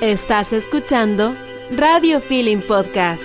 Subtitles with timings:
[0.00, 1.34] Estás escuchando
[1.72, 3.24] Radio Feeling Podcast.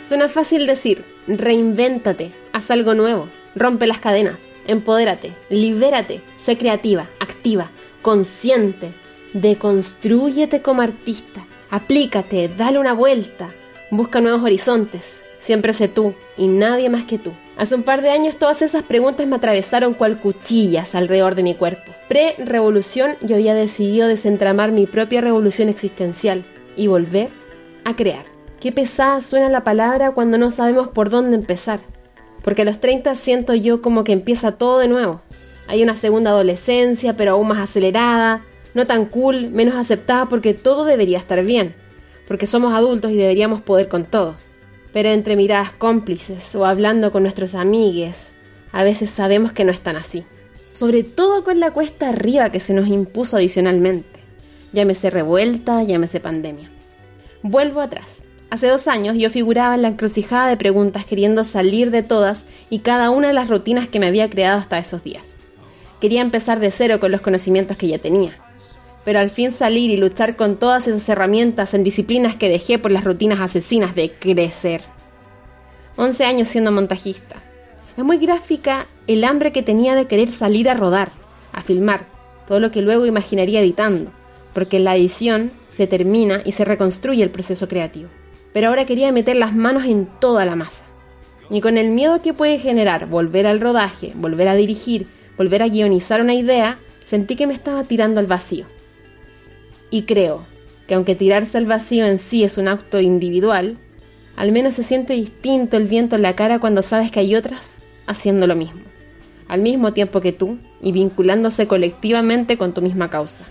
[0.00, 4.38] Suena fácil decir, reinvéntate, haz algo nuevo, rompe las cadenas,
[4.68, 8.92] empodérate, libérate, sé creativa, activa, consciente,
[9.32, 13.50] deconstrúyete como artista, aplícate, dale una vuelta,
[13.90, 17.32] busca nuevos horizontes, siempre sé tú y nadie más que tú.
[17.56, 21.54] Hace un par de años todas esas preguntas me atravesaron cual cuchillas alrededor de mi
[21.54, 21.92] cuerpo.
[22.08, 26.44] Pre-revolución yo había decidido desentramar mi propia revolución existencial
[26.76, 27.28] y volver
[27.84, 28.24] a crear.
[28.60, 31.78] Qué pesada suena la palabra cuando no sabemos por dónde empezar.
[32.42, 35.20] Porque a los 30 siento yo como que empieza todo de nuevo.
[35.68, 38.42] Hay una segunda adolescencia, pero aún más acelerada,
[38.74, 41.74] no tan cool, menos aceptada porque todo debería estar bien.
[42.26, 44.34] Porque somos adultos y deberíamos poder con todo
[44.94, 48.28] pero entre miradas cómplices o hablando con nuestros amigues,
[48.70, 50.24] a veces sabemos que no es tan así.
[50.72, 54.20] Sobre todo con la cuesta arriba que se nos impuso adicionalmente.
[54.72, 56.70] Llámese revuelta, llámese pandemia.
[57.42, 58.22] Vuelvo atrás.
[58.50, 62.78] Hace dos años yo figuraba en la encrucijada de preguntas queriendo salir de todas y
[62.78, 65.34] cada una de las rutinas que me había creado hasta esos días.
[66.00, 68.43] Quería empezar de cero con los conocimientos que ya tenía.
[69.04, 72.90] Pero al fin salir y luchar con todas esas herramientas en disciplinas que dejé por
[72.90, 74.82] las rutinas asesinas de crecer.
[75.96, 77.36] 11 años siendo montajista.
[77.96, 81.10] Es muy gráfica el hambre que tenía de querer salir a rodar,
[81.52, 82.06] a filmar,
[82.48, 84.10] todo lo que luego imaginaría editando,
[84.52, 88.08] porque en la edición se termina y se reconstruye el proceso creativo.
[88.52, 90.84] Pero ahora quería meter las manos en toda la masa.
[91.50, 95.68] Y con el miedo que puede generar volver al rodaje, volver a dirigir, volver a
[95.68, 98.66] guionizar una idea, sentí que me estaba tirando al vacío.
[99.94, 100.44] Y creo
[100.88, 103.76] que aunque tirarse al vacío en sí es un acto individual,
[104.34, 107.84] al menos se siente distinto el viento en la cara cuando sabes que hay otras
[108.04, 108.80] haciendo lo mismo,
[109.46, 113.44] al mismo tiempo que tú y vinculándose colectivamente con tu misma causa.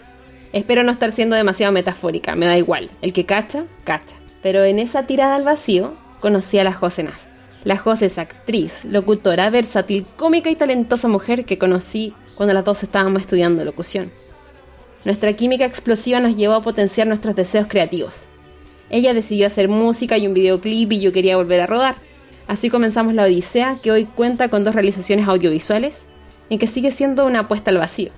[0.52, 4.18] Espero no estar siendo demasiado metafórica, me da igual, el que cacha, cacha.
[4.42, 7.30] Pero en esa tirada al vacío conocí a la José Nast.
[7.64, 12.84] La José es actriz, locutora, versátil, cómica y talentosa mujer que conocí cuando las dos
[12.84, 14.12] estábamos estudiando locución.
[15.06, 18.28] Nuestra química explosiva nos llevó a potenciar nuestros deseos creativos,
[18.94, 21.96] ella decidió hacer música y un videoclip y yo quería volver a rodar.
[22.46, 26.06] Así comenzamos la Odisea, que hoy cuenta con dos realizaciones audiovisuales
[26.48, 28.12] y que sigue siendo una apuesta al vacío.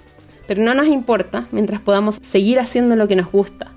[0.48, 3.72] Pero no nos importa mientras podamos seguir haciendo lo que nos gusta.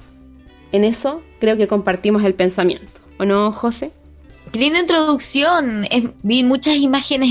[0.72, 3.00] En eso creo que compartimos el pensamiento.
[3.20, 3.92] ¿O no, José?
[4.52, 5.86] Qué linda introducción.
[6.22, 7.30] vi muchas imágenes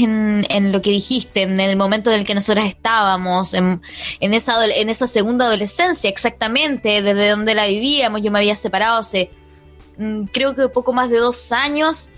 [0.49, 3.81] en, lo que dijiste, en el momento en el que nosotras estábamos, en,
[4.19, 8.21] esa, en esa segunda adolescencia, exactamente, desde donde la vivíamos.
[8.21, 9.29] Yo me había separado hace
[9.97, 12.11] Mm, creo que poco más de dos años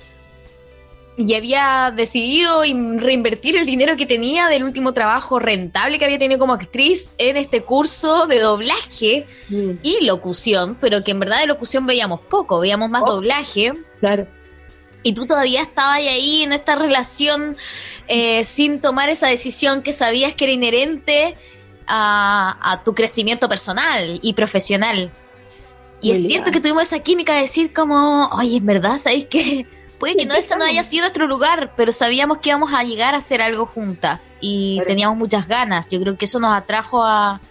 [1.18, 6.40] y había decidido reinvertir el dinero que tenía del último trabajo rentable que había tenido
[6.40, 9.72] como actriz en este curso de doblaje mm.
[9.84, 13.16] y locución, pero que en verdad de locución veíamos poco, veíamos más oh.
[13.16, 13.74] doblaje.
[14.00, 14.28] Claro.
[15.04, 17.56] Y tú todavía estabas ahí en esta relación
[18.08, 21.36] eh, sin tomar esa decisión que sabías que era inherente
[21.92, 25.12] a tu crecimiento personal y profesional.
[26.02, 29.66] Y es cierto que tuvimos esa química de decir como, oye, es verdad, ¿sabéis que
[30.00, 33.16] Puede que no ese no haya sido nuestro lugar, pero sabíamos que íbamos a llegar
[33.16, 35.92] a hacer algo juntas y teníamos muchas ganas.
[35.92, 37.42] Yo creo que eso nos atrajo a,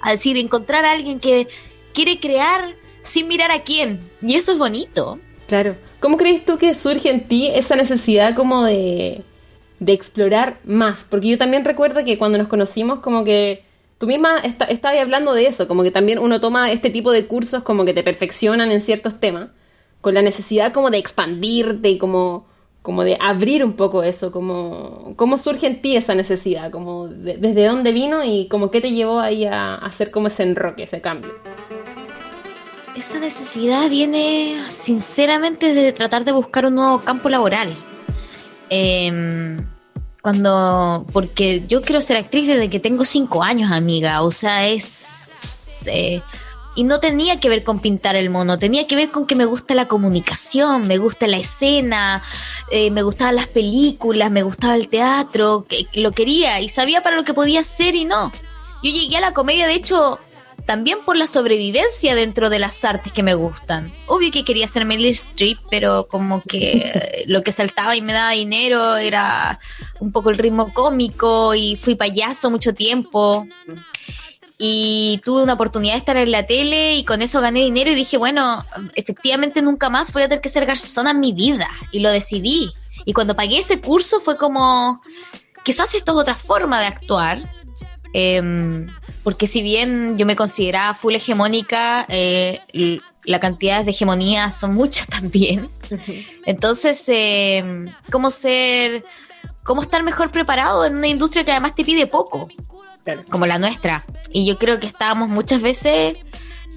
[0.00, 1.46] a decir, encontrar a alguien que
[1.92, 2.74] quiere crear
[3.04, 4.00] sin mirar a quién.
[4.20, 5.20] Y eso es bonito.
[5.46, 5.76] Claro.
[6.00, 9.22] ¿Cómo crees tú que surge en ti esa necesidad como de,
[9.80, 11.04] de explorar más?
[11.08, 13.64] Porque yo también recuerdo que cuando nos conocimos como que
[13.98, 17.62] tú misma estabas hablando de eso, como que también uno toma este tipo de cursos
[17.62, 19.50] como que te perfeccionan en ciertos temas,
[20.00, 22.46] con la necesidad como de expandirte y como,
[22.82, 27.64] como de abrir un poco eso, como cómo surge en ti esa necesidad, como desde
[27.66, 31.32] dónde vino y como qué te llevó ahí a, hacer como ese enroque, ese cambio.
[32.96, 37.74] Esa necesidad viene sinceramente de tratar de buscar un nuevo campo laboral.
[38.70, 39.56] Eh,
[40.24, 44.22] cuando, porque yo quiero ser actriz desde que tengo cinco años, amiga.
[44.22, 45.84] O sea, es...
[45.86, 46.22] Eh,
[46.76, 49.44] y no tenía que ver con pintar el mono, tenía que ver con que me
[49.44, 52.22] gusta la comunicación, me gusta la escena,
[52.70, 57.16] eh, me gustaban las películas, me gustaba el teatro, que, lo quería y sabía para
[57.16, 58.32] lo que podía ser y no.
[58.82, 60.18] Yo llegué a la comedia, de hecho,
[60.66, 63.92] también por la sobrevivencia dentro de las artes que me gustan.
[64.06, 68.30] Obvio que quería ser Meryl Streep, pero como que lo que saltaba y me daba
[68.30, 69.58] dinero era
[70.00, 73.46] un poco el ritmo cómico y fui payaso mucho tiempo.
[74.56, 77.94] Y tuve una oportunidad de estar en la tele y con eso gané dinero y
[77.94, 78.64] dije, bueno,
[78.94, 81.68] efectivamente nunca más voy a tener que ser garzona en mi vida.
[81.90, 82.72] Y lo decidí.
[83.04, 85.02] Y cuando pagué ese curso fue como,
[85.64, 87.52] quizás esto es otra forma de actuar.
[88.14, 88.86] Eh,
[89.24, 92.60] porque si bien yo me consideraba full hegemónica, eh,
[93.24, 95.66] la cantidad de hegemonías son muchas también.
[96.44, 99.02] Entonces, eh, ¿cómo ser,
[99.64, 102.48] cómo estar mejor preparado en una industria que además te pide poco,
[103.30, 104.04] como la nuestra?
[104.30, 106.16] Y yo creo que estábamos muchas veces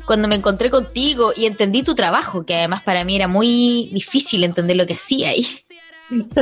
[0.05, 4.45] cuando me encontré contigo y entendí tu trabajo, que además para mí era muy difícil
[4.45, 5.45] entender lo que hacía ahí.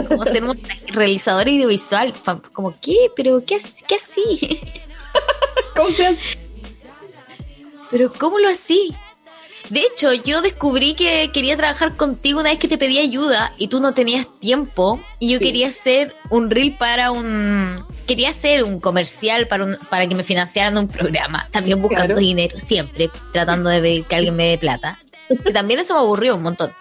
[0.07, 2.13] Como ser un realizador audiovisual,
[2.53, 3.09] como, ¿qué?
[3.15, 3.57] ¿Pero qué,
[3.87, 4.61] qué así?
[5.75, 6.37] ¿Cómo se hace?
[7.91, 8.95] Pero ¿cómo lo así?
[9.69, 13.67] De hecho, yo descubrí que quería trabajar contigo una vez que te pedí ayuda y
[13.67, 17.83] tú no tenías tiempo y yo quería hacer un reel para un...
[18.07, 22.59] Quería hacer un comercial para, un, para que me financiaran un programa, también buscando dinero,
[22.59, 24.99] siempre tratando de pedir que alguien me dé plata.
[25.43, 26.71] Que también eso me aburrió un montón.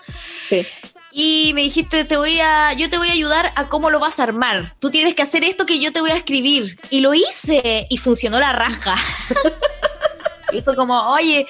[0.49, 0.67] Sí.
[1.17, 4.19] Y me dijiste, te voy a, yo te voy a ayudar a cómo lo vas
[4.19, 4.75] a armar.
[4.81, 6.77] Tú tienes que hacer esto que yo te voy a escribir.
[6.91, 8.97] Y lo hice y funcionó la raja.
[10.53, 11.47] y fue como, oye,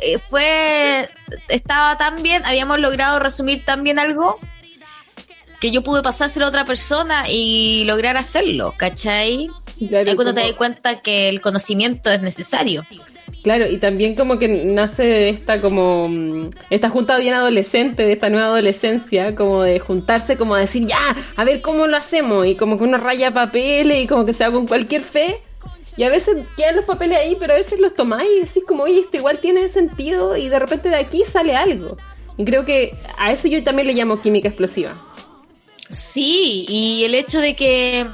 [0.00, 1.08] eh, fue,
[1.46, 4.40] estaba tan bien, habíamos logrado resumir tan bien algo
[5.60, 9.48] que yo pude pasárselo a otra persona y lograr hacerlo, ¿cachai?
[9.88, 12.84] Claro, cuando te das cuenta que el conocimiento es necesario.
[13.42, 18.30] Claro, y también como que nace esta como mm, esta junta bien adolescente, de esta
[18.30, 22.56] nueva adolescencia, como de juntarse, como a decir, ya, a ver cómo lo hacemos, y
[22.56, 25.36] como que uno raya papeles y como que se va con cualquier fe,
[25.96, 28.84] y a veces quedan los papeles ahí, pero a veces los tomáis y decís como,
[28.84, 31.96] oye, esto igual tiene sentido y de repente de aquí sale algo.
[32.36, 34.94] Y creo que a eso yo también le llamo química explosiva.
[35.90, 38.06] Sí, y el hecho de que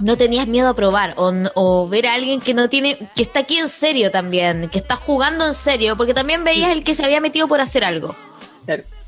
[0.00, 3.58] no tenías miedo a probar o, ver a alguien que no tiene, que está aquí
[3.58, 7.20] en serio también, que está jugando en serio, porque también veías el que se había
[7.20, 8.14] metido por hacer algo.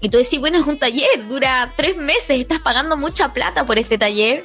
[0.01, 3.79] Y tú decís, bueno, es un taller, dura tres meses, estás pagando mucha plata por
[3.79, 4.45] este taller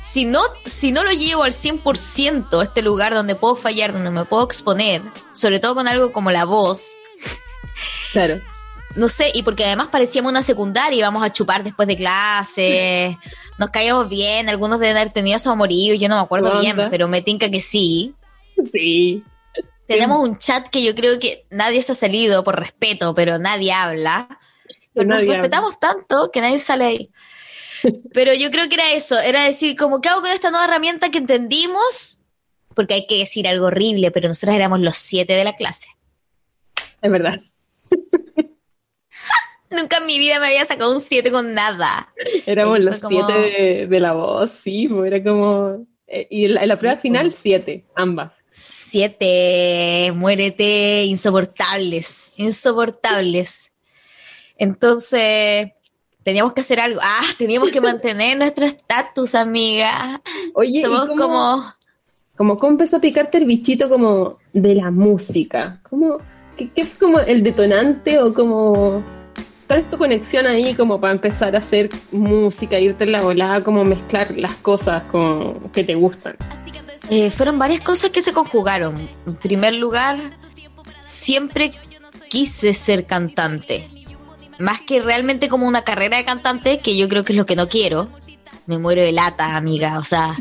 [0.00, 4.24] si no, si no lo llevo al 100% este lugar donde puedo fallar, donde me
[4.24, 5.02] puedo exponer,
[5.32, 6.96] sobre todo con algo como la voz.
[8.12, 8.40] Claro.
[8.96, 13.18] No sé, y porque además parecíamos una secundaria, íbamos a chupar después de clase,
[13.58, 17.06] nos caíamos bien, algunos deben haber tenido su amorío, yo no me acuerdo bien, pero
[17.06, 18.14] me tinca que sí.
[18.72, 19.22] Sí.
[19.86, 23.72] Tenemos un chat que yo creo que nadie se ha salido por respeto, pero nadie
[23.72, 24.28] habla.
[24.94, 27.10] Pero nos respetamos tanto que nadie sale ahí.
[28.14, 31.10] Pero yo creo que era eso, era decir, como, ¿qué hago con esta nueva herramienta
[31.10, 32.20] que entendimos?
[32.74, 35.86] Porque hay que decir algo horrible, pero nosotros éramos los siete de la clase.
[37.00, 37.40] Es verdad.
[39.76, 42.12] Nunca en mi vida me había sacado un siete con nada.
[42.46, 45.86] Éramos los siete de, la voz, sí, pues, era como...
[46.08, 48.32] Eh, y en la, prueba final, siete, ambas.
[48.50, 53.72] Siete, muérete, insoportables, insoportables.
[54.56, 55.72] Entonces,
[56.22, 57.00] teníamos que hacer algo.
[57.02, 60.20] Ah, teníamos que mantener nuestro estatus, amiga.
[60.54, 61.64] Oye, Somos como...
[62.36, 65.80] Como cómo empezó a picarte el bichito como de la música.
[65.88, 66.18] ¿Cómo,
[66.56, 69.02] qué, qué fue como el detonante o como...
[69.66, 73.64] ¿Cuál es tu conexión ahí como para empezar a hacer música, irte en la volada,
[73.64, 76.36] como mezclar las cosas como que te gustan?
[77.10, 79.08] Eh, fueron varias cosas que se conjugaron.
[79.26, 80.18] En primer lugar,
[81.02, 81.72] siempre
[82.28, 83.88] quise ser cantante
[84.58, 87.56] más que realmente como una carrera de cantante, que yo creo que es lo que
[87.56, 88.08] no quiero,
[88.66, 90.36] me muero de lata, amiga, o sea,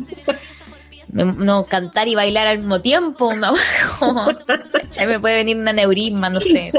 [1.07, 3.53] no cantar y bailar al mismo tiempo, no,
[4.91, 6.71] ya me puede venir una neurisma, no sé,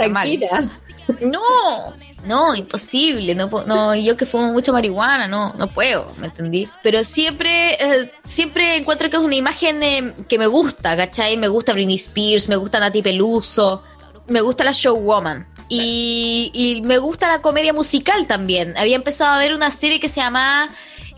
[1.21, 1.93] No,
[2.27, 6.69] no, imposible, no, no, yo que fumo mucho marihuana, no, no puedo, ¿me entendí?
[6.83, 11.37] Pero siempre, eh, siempre encuentro que es una imagen eh, que me gusta, ¿cachai?
[11.37, 13.83] Me gusta Britney Spears, me gusta Nati Peluso,
[14.29, 15.47] me gusta la showwoman.
[15.69, 18.77] Y, me gusta la comedia musical también.
[18.77, 20.69] Había empezado a ver una serie que se llamaba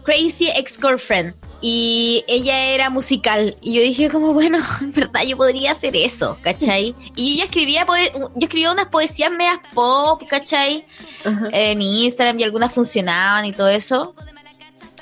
[0.04, 1.34] Crazy Ex-Girlfriend.
[1.60, 3.56] Y ella era musical.
[3.60, 6.94] Y yo dije como, bueno, en verdad yo podría hacer eso, ¿cachai?
[7.16, 10.86] Y yo ya escribía, yo escribía unas poesías medias pop, ¿cachai?
[11.52, 14.14] En Instagram y algunas funcionaban y todo eso.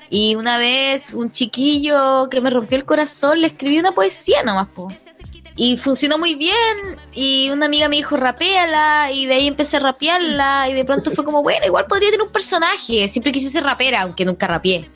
[0.09, 4.69] Y una vez un chiquillo que me rompió el corazón le escribí una poesía nomás,
[4.69, 4.89] po.
[5.57, 6.55] Y funcionó muy bien.
[7.15, 9.11] Y una amiga me dijo, rapéala.
[9.11, 10.69] Y de ahí empecé a rapearla.
[10.69, 13.09] Y de pronto fue como, bueno, igual podría tener un personaje.
[13.09, 14.91] Siempre quise ser rapera, aunque nunca rapeé.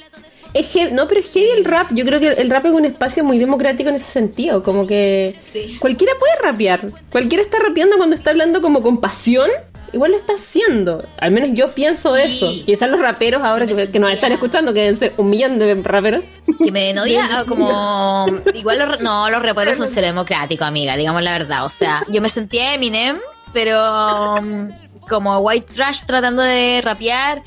[0.52, 1.92] Es que, no, pero es heavy el rap.
[1.92, 4.62] Yo creo que el rap es un espacio muy democrático en ese sentido.
[4.62, 5.36] Como que
[5.78, 6.80] cualquiera puede rapear.
[7.10, 9.50] Cualquiera está rapeando cuando está hablando como con pasión
[9.92, 11.04] igual lo está haciendo.
[11.18, 12.50] Al menos yo pienso eso.
[12.64, 16.24] Quizás los raperos ahora que, nos están escuchando, que deben ser un millón de raperos.
[16.62, 18.26] Que me den odia, ah, como.
[18.54, 21.64] Igual los, no, los raperos son ser democráticos, amiga, digamos la verdad.
[21.64, 23.16] O sea, yo me sentía Eminem,
[23.52, 24.38] pero.
[25.10, 27.42] Como white trash tratando de rapear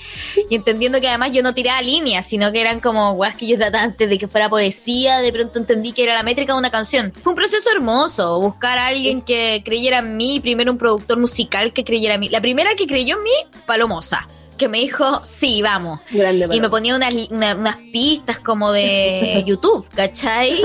[0.50, 3.58] y entendiendo que además yo no tiraba líneas, sino que eran como weas que yo
[3.58, 6.70] trataba antes de que fuera poesía, de pronto entendí que era la métrica de una
[6.70, 7.14] canción.
[7.24, 11.72] Fue un proceso hermoso, buscar a alguien que creyera en mí, primero un productor musical
[11.72, 12.30] que creyera en mí.
[12.30, 13.32] La primera que creyó en mí,
[13.66, 14.28] Palomosa
[14.58, 16.00] que me dijo, sí, vamos.
[16.12, 20.62] y me ponía unas, unas pistas como de YouTube, ¿cachai?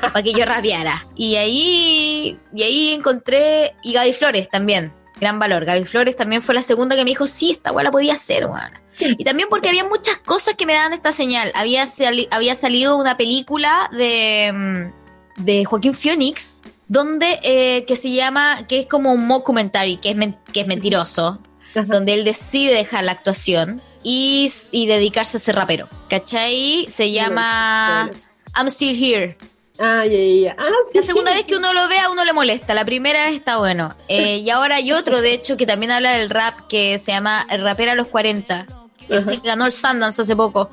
[0.00, 1.06] Para que yo rapeara.
[1.14, 5.64] Y ahí, y ahí encontré, y Gaby Flores también, gran valor.
[5.64, 8.46] Gaby Flores también fue la segunda que me dijo, sí, esta weá la podía hacer,
[8.46, 8.72] weón.
[9.00, 11.52] Y también porque había muchas cosas que me daban esta señal.
[11.54, 11.86] Había,
[12.30, 18.80] había salido una película de, mm, de Joaquín Phoenix, donde eh, que se llama, que
[18.80, 20.16] es como un mockumentary, que es,
[20.52, 21.40] que es mentiroso,
[21.86, 25.88] donde él decide dejar la actuación y, dedicarse a ser rapero.
[26.08, 26.86] ¿Cachai?
[26.90, 28.10] Se llama
[28.56, 29.36] I'm Still Here.
[29.78, 32.74] Ah, ya, ya, ah, la segunda vez que uno lo ve a uno le molesta,
[32.74, 33.94] la primera está bueno.
[34.08, 37.46] Eh, y ahora hay otro, de hecho, que también habla del rap, que se llama
[37.48, 38.66] El rapero a los 40.
[39.08, 40.70] Este ganó el Sundance hace poco.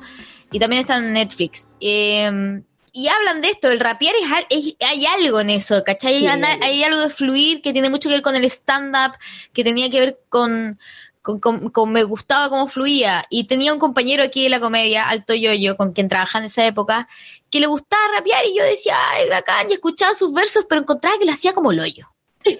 [0.50, 1.70] Y también está en Netflix.
[1.80, 2.62] Eh,
[2.96, 4.14] y hablan de esto, el rapear
[4.48, 6.26] es, hay algo en eso, ¿cachai?
[6.26, 9.18] Hay, algo de fluir que tiene mucho que ver con el stand-up,
[9.52, 10.78] que tenía que ver con,
[11.26, 13.24] con, me gustaba cómo fluía.
[13.30, 16.66] Y tenía un compañero aquí de la comedia, Alto Yoyo, con quien trabajaba en esa
[16.66, 17.08] época,
[17.50, 21.18] que le gustaba rapear y yo decía, ay, bacán, y escuchaba sus versos, pero encontraba
[21.18, 22.08] que lo hacía como loyo.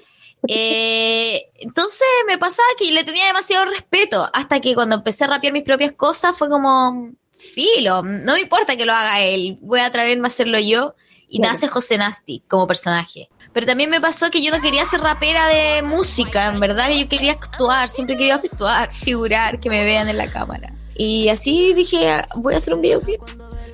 [0.49, 5.52] Eh, entonces me pasaba que le tenía demasiado respeto, hasta que cuando empecé a rapear
[5.52, 9.87] mis propias cosas fue como, filo, no me importa que lo haga él, voy a
[9.87, 10.94] atreverme a hacerlo yo.
[11.28, 13.28] Y nace José Nasty como personaje.
[13.56, 17.00] Pero también me pasó que yo no quería ser rapera de música, en verdad que
[17.00, 20.75] yo quería actuar, siempre quería actuar, figurar, que me vean en la cámara.
[20.94, 23.22] Y así dije, voy a hacer un videoclip.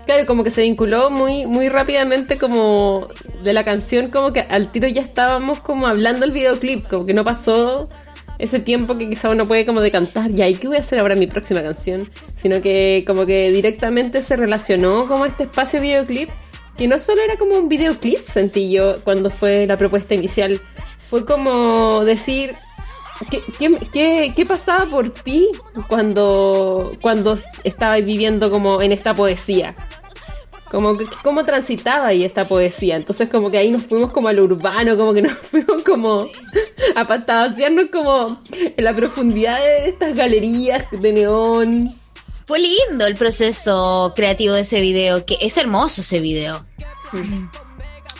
[0.06, 3.08] Claro, como que se vinculó muy, muy rápidamente como
[3.42, 7.12] de la canción, como que al tiro ya estábamos como hablando el videoclip, como que
[7.12, 7.88] no pasó
[8.38, 11.14] ese tiempo que quizá uno puede como decantar, ya, ¿y qué voy a hacer ahora
[11.14, 12.08] en mi próxima canción?
[12.40, 16.30] Sino que como que directamente se relacionó como este espacio videoclip,
[16.76, 20.60] que no solo era como un videoclip, sentí yo cuando fue la propuesta inicial,
[21.08, 22.54] fue como decir,
[23.30, 25.48] ¿qué, qué, pasaba por ti
[25.88, 29.74] cuando, cuando estabas viviendo como en esta poesía?
[30.72, 32.96] como cómo transitaba ahí esta poesía.
[32.96, 36.28] Entonces como que ahí nos fuimos como al urbano, como que nos fuimos como
[36.96, 42.01] a pasearnos como en la profundidad de estas galerías de neón.
[42.46, 46.64] Fue lindo el proceso creativo de ese video, que es hermoso ese video.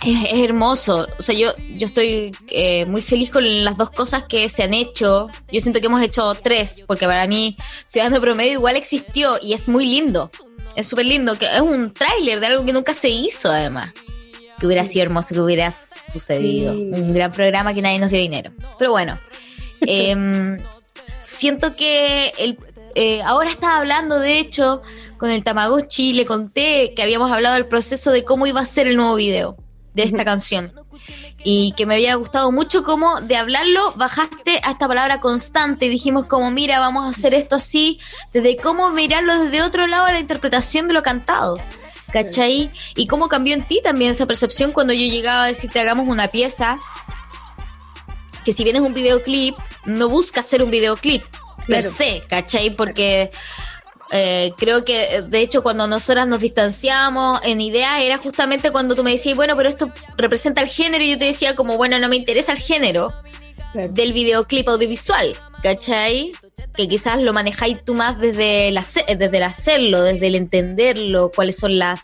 [0.05, 1.07] Es, hermoso.
[1.19, 4.75] O sea, yo, yo estoy eh, muy feliz con las dos cosas que se han
[4.75, 5.29] hecho.
[5.50, 9.69] Yo siento que hemos hecho tres, porque para mí Ciudadano Promedio igual existió y es
[9.69, 10.31] muy lindo.
[10.76, 13.93] Es súper lindo, que es un tráiler de algo que nunca se hizo además.
[14.59, 16.73] Que hubiera sido hermoso que hubiera sucedido.
[16.73, 18.52] Un gran programa que nadie nos dio dinero.
[18.79, 19.21] Pero bueno,
[19.83, 20.62] em,
[21.21, 22.59] siento que el,
[22.95, 24.83] eh, ahora estaba hablando, de hecho,
[25.19, 28.87] con el Tamagotchi, le conté que habíamos hablado del proceso de cómo iba a ser
[28.87, 29.57] el nuevo video
[29.95, 30.73] de esta canción.
[31.45, 35.87] Y que me había gustado mucho como de hablarlo bajaste a esta palabra constante.
[35.87, 37.99] Y dijimos como mira vamos a hacer esto así
[38.33, 41.59] desde cómo mirarlo desde otro lado la interpretación de lo cantado
[42.13, 42.71] ¿cachai?
[42.95, 46.29] y cómo cambió en ti también esa percepción cuando yo llegaba a decirte hagamos una
[46.29, 46.79] pieza
[48.45, 49.57] que si bien es un videoclip
[49.87, 51.25] no busca ser un videoclip
[51.66, 52.71] per se ¿cachai?
[52.71, 53.31] porque
[54.14, 59.02] eh, creo que, de hecho, cuando nosotras nos distanciamos en ideas, era justamente cuando tú
[59.02, 62.11] me decías, bueno, pero esto representa el género, y yo te decía, como, bueno, no
[62.11, 63.11] me interesa el género
[63.73, 66.33] del videoclip audiovisual, ¿cachai?
[66.75, 68.85] Que quizás lo manejáis tú más desde, la,
[69.16, 72.02] desde el hacerlo, desde el entenderlo, cuáles son las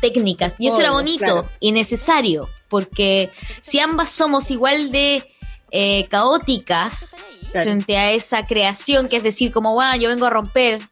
[0.00, 0.56] técnicas.
[0.58, 5.30] Y eso era bonito y necesario, porque si ambas somos igual de
[5.72, 7.14] eh, caóticas,
[7.52, 10.88] frente a esa creación, que es decir, como, bueno, yo vengo a romper.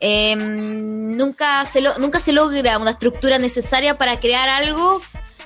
[0.00, 5.00] Em, nunca, se nunca se logra una estructura necesaria para crear algo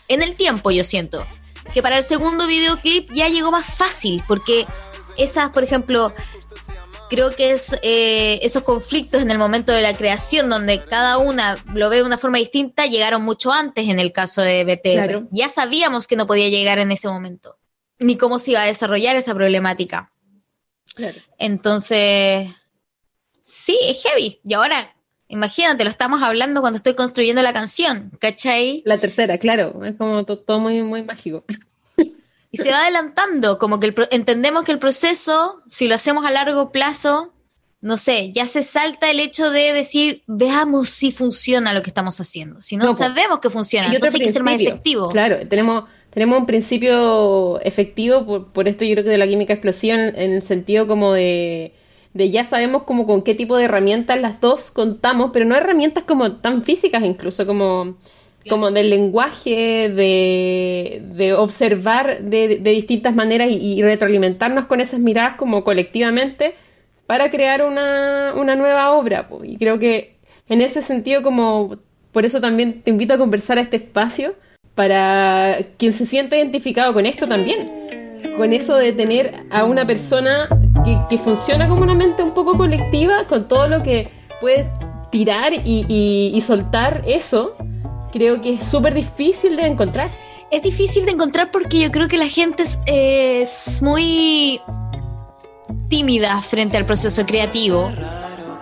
[0.09, 1.27] en el tiempo, yo siento.
[1.73, 4.67] Que para el segundo videoclip ya llegó más fácil, porque
[5.17, 6.13] esas, por ejemplo,
[7.13, 11.63] creo que es eh, esos conflictos en el momento de la creación, donde cada una
[11.75, 15.29] lo ve de una forma distinta, llegaron mucho antes en el caso de BTR.
[15.31, 17.59] Ya sabíamos que no podía llegar en ese momento,
[17.99, 20.13] ni cómo se iba a desarrollar esa problemática.
[21.39, 22.49] Entonces,
[23.45, 24.41] sí, es heavy.
[24.45, 24.95] Y ahora,
[25.29, 28.83] imagínate, lo estamos hablando cuando estoy construyendo la canción, ¿cachai?
[28.85, 31.45] La tercera, claro, es como todo muy, muy mágico.
[32.55, 36.71] Y se va adelantando, como que entendemos que el proceso, si lo hacemos a largo
[36.71, 37.33] plazo,
[37.81, 42.21] no sé, ya se salta el hecho de decir, veamos si funciona lo que estamos
[42.21, 42.61] haciendo.
[42.61, 45.09] Si no, sabemos que funciona, entonces hay que ser más efectivo.
[45.09, 49.55] Claro, tenemos tenemos un principio efectivo, por, por esto yo creo que de la química
[49.55, 51.73] explosiva, en, en el sentido como de,
[52.13, 56.05] de ya sabemos como con qué tipo de herramientas las dos contamos, pero no herramientas
[56.05, 57.97] como tan físicas incluso, como,
[58.49, 65.01] como del lenguaje, de, de observar de, de distintas maneras y, y retroalimentarnos con esas
[65.01, 66.55] miradas como colectivamente
[67.07, 69.29] para crear una, una nueva obra.
[69.45, 70.17] Y creo que
[70.49, 71.79] en ese sentido, como
[72.13, 74.35] por eso también te invito a conversar a este espacio
[74.75, 77.81] para quien se sienta identificado con esto también.
[78.37, 80.49] Con eso de tener a una persona
[80.85, 84.11] que, que funciona como una mente un poco colectiva, con todo lo que
[84.41, 84.71] puede
[85.11, 87.55] tirar y, y- y soltar eso,
[88.13, 90.09] creo que es súper difícil de encontrar.
[90.51, 94.61] Es difícil de encontrar porque yo creo que la gente es, es muy
[95.89, 97.93] tímida frente al proceso creativo.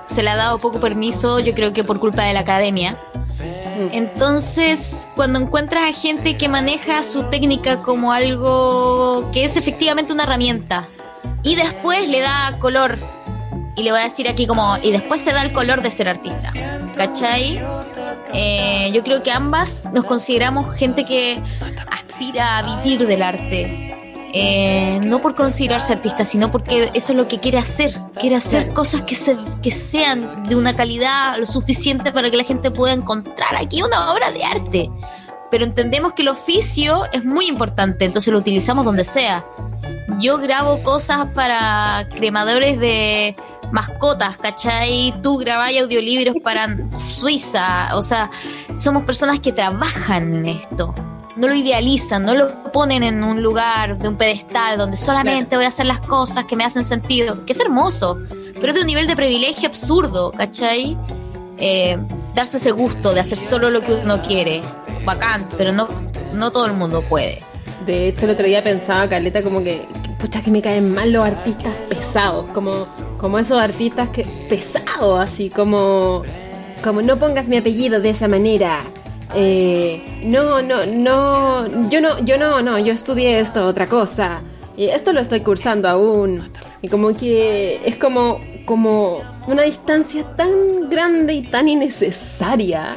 [0.08, 2.96] Se le ha dado poco permiso, yo creo que por culpa de la academia.
[3.92, 10.24] Entonces, cuando encuentras a gente que maneja su técnica como algo que es efectivamente una
[10.24, 10.88] herramienta
[11.42, 12.98] y después le da color,
[13.76, 16.08] y le voy a decir aquí como, y después se da el color de ser
[16.08, 16.52] artista,
[16.96, 17.62] ¿cachai?
[18.34, 21.40] Eh, yo creo que ambas nos consideramos gente que
[21.90, 23.99] aspira a vivir del arte.
[24.32, 27.92] Eh, no por considerarse artista, sino porque eso es lo que quiere hacer.
[28.18, 32.44] Quiere hacer cosas que, se, que sean de una calidad lo suficiente para que la
[32.44, 34.90] gente pueda encontrar aquí una obra de arte.
[35.50, 39.44] Pero entendemos que el oficio es muy importante, entonces lo utilizamos donde sea.
[40.20, 43.34] Yo grabo cosas para cremadores de
[43.72, 45.12] mascotas, ¿cachai?
[45.22, 48.30] Tú grabáis audiolibros para Suiza, o sea,
[48.76, 50.94] somos personas que trabajan en esto.
[51.36, 55.64] No lo idealizan, no lo ponen en un lugar de un pedestal donde solamente voy
[55.64, 58.18] a hacer las cosas que me hacen sentido, que es hermoso,
[58.54, 60.96] pero es de un nivel de privilegio absurdo, ¿cachai?
[61.58, 61.98] Eh,
[62.34, 64.62] darse ese gusto de hacer solo lo que uno quiere,
[65.04, 65.88] bacán, pero no,
[66.32, 67.42] no todo el mundo puede.
[67.86, 71.12] De hecho, el otro día pensaba, Caleta, como que, que, pucha, que me caen mal
[71.12, 72.86] los artistas pesados, como,
[73.18, 76.22] como esos artistas que pesados, así como,
[76.84, 78.84] como no pongas mi apellido de esa manera.
[79.34, 84.42] Eh, no, no, no, yo no, yo no, no, yo estudié esto, otra cosa.
[84.76, 86.50] Y esto lo estoy cursando aún.
[86.82, 92.96] Y como que es como, como una distancia tan grande y tan innecesaria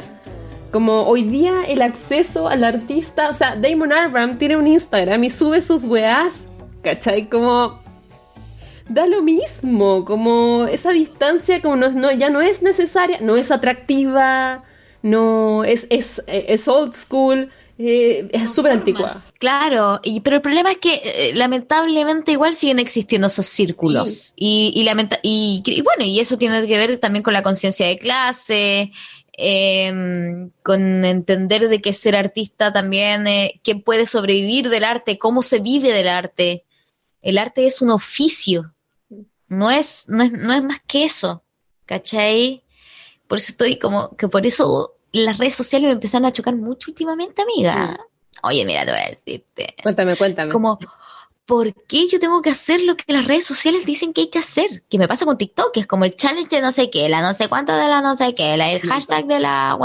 [0.72, 5.30] como hoy día el acceso al artista, o sea, Damon Albarn tiene un Instagram y
[5.30, 6.46] sube sus weás,
[6.82, 7.28] ¿cachai?
[7.28, 7.78] Como
[8.88, 13.52] da lo mismo, como esa distancia como no, no- ya no es necesaria, no es
[13.52, 14.64] atractiva,
[15.04, 19.14] no es, es, es old school, eh, es súper antigua.
[19.38, 24.32] Claro, y, pero el problema es que eh, lamentablemente igual siguen existiendo esos círculos.
[24.36, 27.86] Y, y, lamenta- y, y bueno, y eso tiene que ver también con la conciencia
[27.86, 28.92] de clase,
[29.34, 35.42] em, con entender de que ser artista también, eh, que puede sobrevivir del arte, cómo
[35.42, 36.64] se vive del arte.
[37.20, 38.72] El arte es un oficio,
[39.48, 41.42] no es, no es, no es más que eso,
[41.84, 42.62] ¿cachai?
[43.26, 46.90] Por eso estoy como, que por eso las redes sociales me empezaron a chocar mucho
[46.90, 47.98] últimamente, amiga.
[48.42, 49.74] Oye, mira, te voy a decirte.
[49.82, 50.50] Cuéntame, cuéntame.
[50.52, 50.78] Como,
[51.46, 54.38] ¿por qué yo tengo que hacer lo que las redes sociales dicen que hay que
[54.38, 54.82] hacer?
[54.88, 57.22] Que me pasa con TikTok, que es como el challenge de no sé qué, la
[57.22, 59.78] no sé cuánto de la no sé qué, la, el hashtag de la...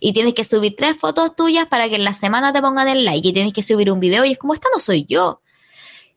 [0.00, 3.04] Y tienes que subir tres fotos tuyas para que en la semana te pongan el
[3.04, 5.42] like y tienes que subir un video y es como, esta no soy yo.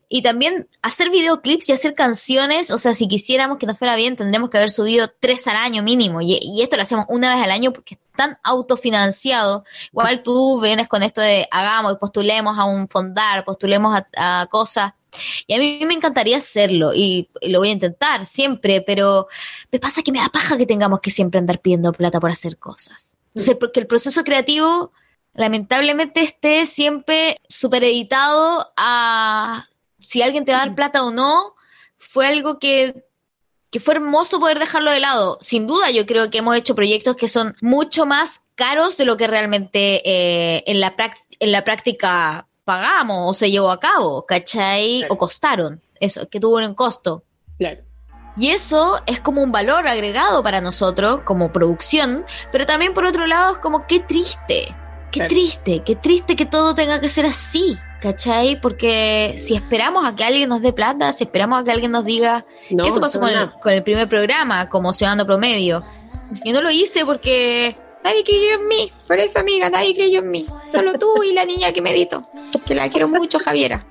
[0.08, 4.14] Y también hacer videoclips y hacer canciones, o sea, si quisiéramos que nos fuera bien,
[4.14, 6.20] tendríamos que haber subido tres al año mínimo.
[6.20, 9.64] Y, y esto lo hacemos una vez al año porque tan autofinanciado.
[9.92, 14.92] Igual tú vienes con esto de hagamos, postulemos a un fondar, postulemos a, a cosas.
[15.46, 19.28] Y a mí me encantaría hacerlo y, y lo voy a intentar siempre, pero
[19.70, 22.56] me pasa que me da paja que tengamos que siempre andar pidiendo plata por hacer
[22.58, 23.18] cosas.
[23.34, 24.92] Entonces, porque el proceso creativo
[25.34, 29.64] lamentablemente esté siempre supereditado a
[29.98, 31.54] si alguien te va a dar plata o no,
[31.96, 33.04] fue algo que,
[33.72, 35.38] que fue hermoso poder dejarlo de lado.
[35.40, 39.16] Sin duda, yo creo que hemos hecho proyectos que son mucho más caros de lo
[39.16, 40.94] que realmente eh, en, la
[41.40, 44.98] en la práctica pagamos o se llevó a cabo, ¿cachai?
[44.98, 45.14] Claro.
[45.14, 47.24] O costaron, eso, que tuvo un costo.
[47.58, 47.80] Claro.
[48.36, 53.26] Y eso es como un valor agregado para nosotros como producción, pero también por otro
[53.26, 54.74] lado es como qué triste,
[55.10, 55.28] qué Claro.
[55.28, 58.60] triste, qué triste que todo tenga que ser así, ¿cachai?
[58.60, 62.04] Porque si esperamos a que alguien nos dé plata, si esperamos a que alguien nos
[62.04, 65.82] diga, No, eso pasó no, con el, con el primer programa, como Ciudadano Promedio.
[66.44, 70.30] Yo no lo hice porque nadie creyó en mí, por eso amiga, nadie creyó en
[70.30, 72.22] mí, solo tú y la niña que me editó,
[72.66, 73.86] que la quiero mucho, Javiera.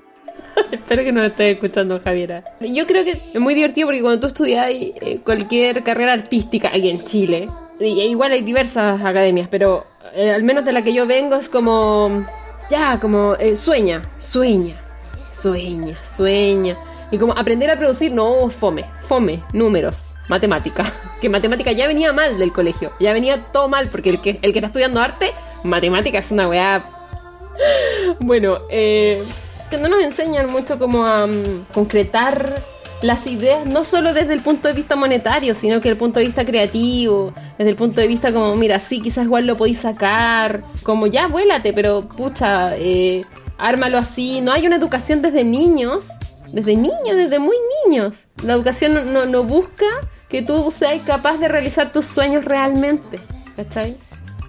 [0.72, 2.44] Espero que nos estés escuchando, Javiera.
[2.60, 6.90] Yo creo que es muy divertido porque cuando tú estudias eh, cualquier carrera artística aquí
[6.90, 7.48] en Chile,
[7.80, 11.48] y igual hay diversas academias, pero eh, al menos de la que yo vengo es
[11.48, 12.26] como
[12.72, 14.82] ya, como eh, sueña, sueña,
[15.24, 16.76] sueña, sueña.
[17.12, 20.92] Y como aprender a producir, no, fome, fome, números, matemática.
[21.22, 24.54] Que matemática ya venía mal del colegio, ya venía todo mal, porque el que, el
[24.54, 26.84] que está estudiando arte, matemática es una weá.
[28.20, 29.24] Bueno, eh,
[29.70, 32.64] que no nos enseñan mucho como a mm, concretar
[33.02, 36.20] las ideas, no solo desde el punto de vista monetario, sino que desde el punto
[36.20, 39.80] de vista creativo, desde el punto de vista como, mira, sí, quizás igual lo podéis
[39.80, 43.24] sacar, como ya vuélate, pero pucha, eh,
[43.58, 44.42] ármalo así.
[44.42, 46.10] No hay una educación desde niños,
[46.52, 48.26] desde niños, desde muy niños.
[48.44, 49.86] La educación no, no, busca
[50.30, 53.20] que tú seas capaz de realizar tus sueños realmente.
[53.56, 53.98] ¿Cachai?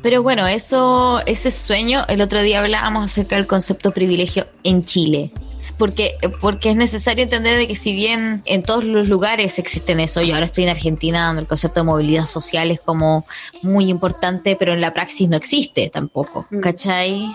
[0.03, 5.31] Pero bueno, eso, ese sueño, el otro día hablábamos acerca del concepto privilegio en Chile.
[5.79, 10.21] Porque, porque es necesario entender de que si bien en todos los lugares existen eso,
[10.21, 13.25] yo ahora estoy en Argentina donde el concepto de movilidad social es como
[13.63, 16.61] muy importante, pero en la praxis no existe tampoco, Mm.
[16.61, 17.33] ¿cachai?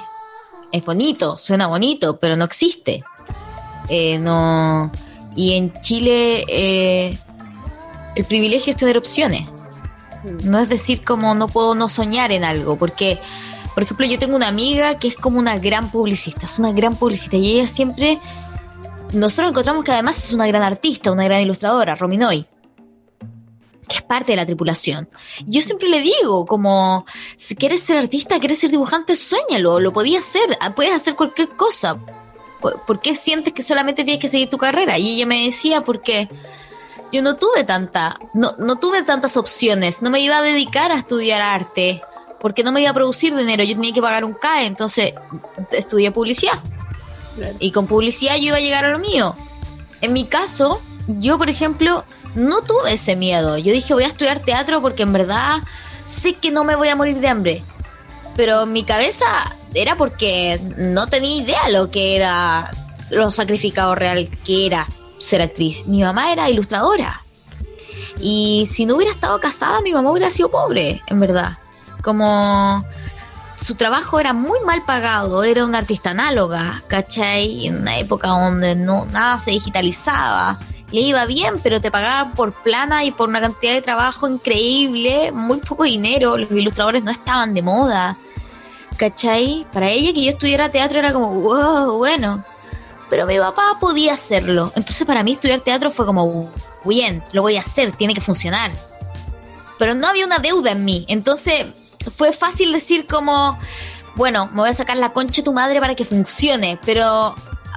[0.74, 3.02] Es bonito, suena bonito, pero no existe.
[3.88, 4.92] Eh, no.
[5.36, 7.18] Y en Chile eh,
[8.16, 9.44] el privilegio es tener opciones.
[10.44, 13.18] No es decir como no puedo no soñar en algo, porque,
[13.78, 16.96] por ejemplo, yo tengo una amiga que es como una gran publicista, es una gran
[16.96, 18.18] publicista y ella siempre,
[19.14, 22.48] nosotros encontramos que además es una gran artista, una gran ilustradora, Rominoy,
[23.88, 25.08] que es parte de la tripulación.
[25.46, 30.24] Yo siempre le digo, como, si quieres ser artista, quieres ser dibujante, sueñalo, lo podías
[30.24, 32.00] hacer, puedes hacer cualquier cosa.
[32.60, 34.98] ¿Por por qué sientes que solamente tienes que seguir tu carrera?
[34.98, 36.30] Y ella me decía, porque
[37.12, 40.96] yo no tuve tanta, no, no tuve tantas opciones, no me iba a dedicar a
[40.96, 42.02] estudiar arte,
[42.40, 45.14] porque no me iba a producir dinero, yo tenía que pagar un CAE, entonces
[45.72, 46.60] estudié publicidad.
[47.60, 49.36] Y con publicidad yo iba a llegar a lo mío.
[50.02, 52.04] En mi caso, yo por ejemplo,
[52.36, 53.58] no tuve ese miedo.
[53.58, 55.64] Yo dije voy a estudiar teatro porque en verdad
[56.06, 57.64] sé que no me voy a morir de hambre.
[58.36, 59.26] Pero en mi cabeza
[59.74, 62.72] era porque no tenía idea lo que era
[63.10, 64.88] lo sacrificado real que era
[65.20, 65.88] ser actriz.
[65.88, 67.22] Mi mamá era ilustradora.
[68.20, 71.58] Y si no hubiera estado casada, mi mamá hubiera sido pobre, en verdad.
[72.08, 72.86] Como
[73.62, 77.68] su trabajo era muy mal pagado, era una artista análoga, ¿cachai?
[77.68, 80.58] En una época donde no nada se digitalizaba.
[80.92, 85.34] Le iba bien, pero te pagaban por plana y por una cantidad de trabajo increíble,
[85.34, 88.16] muy poco dinero, los ilustradores no estaban de moda,
[88.96, 89.68] ¿cachai?
[89.74, 92.42] Para ella que yo estudiara teatro era como, wow, bueno,
[93.10, 94.72] pero mi papá podía hacerlo.
[94.78, 96.50] Entonces para mí estudiar teatro fue como,
[96.86, 98.72] bien, lo voy a hacer, tiene que funcionar.
[99.78, 101.06] Pero no había una deuda en mí.
[101.10, 101.66] Entonces
[102.16, 103.58] fue fácil decir como,
[104.16, 107.36] bueno, me voy a sacar la concha de tu madre para que funcione, pero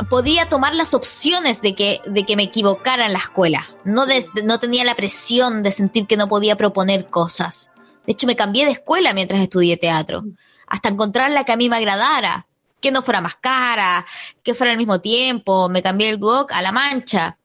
[0.09, 3.67] podía tomar las opciones de que, de que me equivocara en la escuela.
[3.85, 7.71] No, des- no tenía la presión de sentir que no podía proponer cosas.
[8.07, 10.25] De hecho, me cambié de escuela mientras estudié teatro,
[10.67, 12.47] hasta encontrar la que a mí me agradara,
[12.81, 14.07] que no fuera más cara,
[14.43, 15.69] que fuera al mismo tiempo.
[15.69, 17.37] Me cambié el DUOC a La Mancha,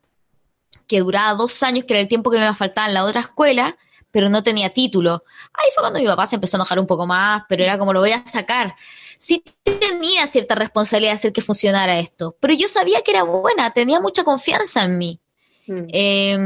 [0.88, 3.76] que duraba dos años, que era el tiempo que me faltaba en la otra escuela,
[4.16, 5.26] pero no tenía título.
[5.52, 7.92] Ahí fue cuando mi papá se empezó a enojar un poco más, pero era como
[7.92, 8.74] lo voy a sacar.
[9.18, 13.72] Sí tenía cierta responsabilidad de hacer que funcionara esto, pero yo sabía que era buena,
[13.72, 15.20] tenía mucha confianza en mí.
[15.68, 15.88] Mm.
[15.92, 16.38] Eh,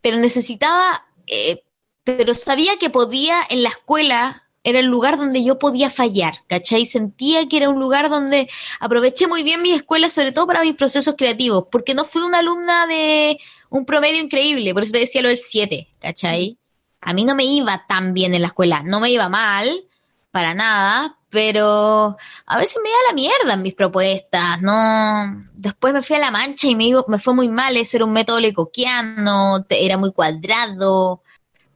[0.00, 1.62] pero necesitaba, eh,
[2.02, 6.84] pero sabía que podía en la escuela, era el lugar donde yo podía fallar, ¿cachai?
[6.84, 8.50] Sentía que era un lugar donde
[8.80, 12.38] aproveché muy bien mi escuela, sobre todo para mis procesos creativos, porque no fui una
[12.38, 13.38] alumna de
[13.70, 16.58] un promedio increíble, por eso te decía lo del 7, ¿cachai?
[17.04, 19.84] A mí no me iba tan bien en la escuela, no me iba mal,
[20.30, 25.44] para nada, pero a veces me iba a la mierda en mis propuestas, no.
[25.54, 28.04] Después me fui a la mancha y me, iba- me fue muy mal, eso era
[28.04, 31.22] un método lecoquiano, era muy cuadrado.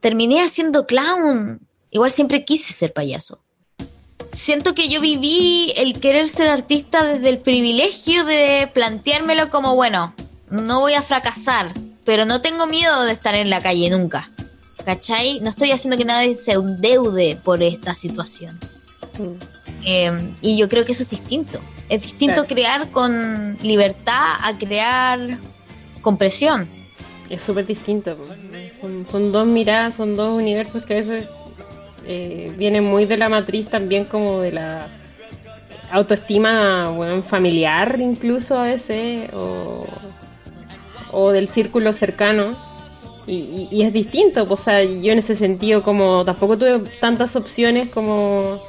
[0.01, 1.61] Terminé haciendo clown,
[1.91, 3.41] igual siempre quise ser payaso.
[4.33, 10.14] Siento que yo viví el querer ser artista desde el privilegio de planteármelo como, bueno,
[10.51, 11.73] no voy a fracasar,
[12.05, 14.31] pero no tengo miedo de estar en la calle nunca.
[14.88, 15.40] ¿Cachai?
[15.40, 18.59] No estoy haciendo que nadie se endeude por esta situación.
[19.85, 21.61] Eh, y yo creo que eso es distinto.
[21.90, 22.48] Es distinto Claro.
[22.48, 25.37] crear con libertad a crear
[26.01, 26.66] con presión.
[27.29, 28.16] Es súper distinto.
[28.81, 31.29] Son, son dos miradas, son dos universos que a veces
[32.07, 34.88] eh, vienen muy de la matriz también como de la
[35.90, 39.87] autoestima bueno, familiar incluso a veces o,
[41.12, 42.67] o del círculo cercano
[43.29, 47.88] y, es distinto pues, o sea yo en ese sentido como tampoco tuve tantas opciones
[47.91, 48.61] como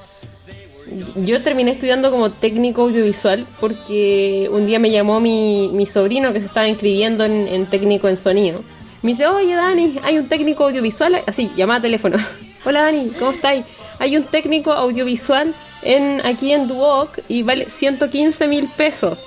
[1.16, 6.48] yo terminé estudiando como técnico audiovisual porque un día me llamó mi, sobrino que se
[6.48, 8.64] estaba inscribiendo en, en técnico en sonido.
[9.02, 12.18] Me dice, oye Dani, hay un técnico audiovisual, así, llama a teléfono.
[12.66, 13.66] Hola Dani, ¿cómo estáis?
[14.00, 19.26] Hay un técnico audiovisual en, aquí en Duoc y vale 115 mil pesos.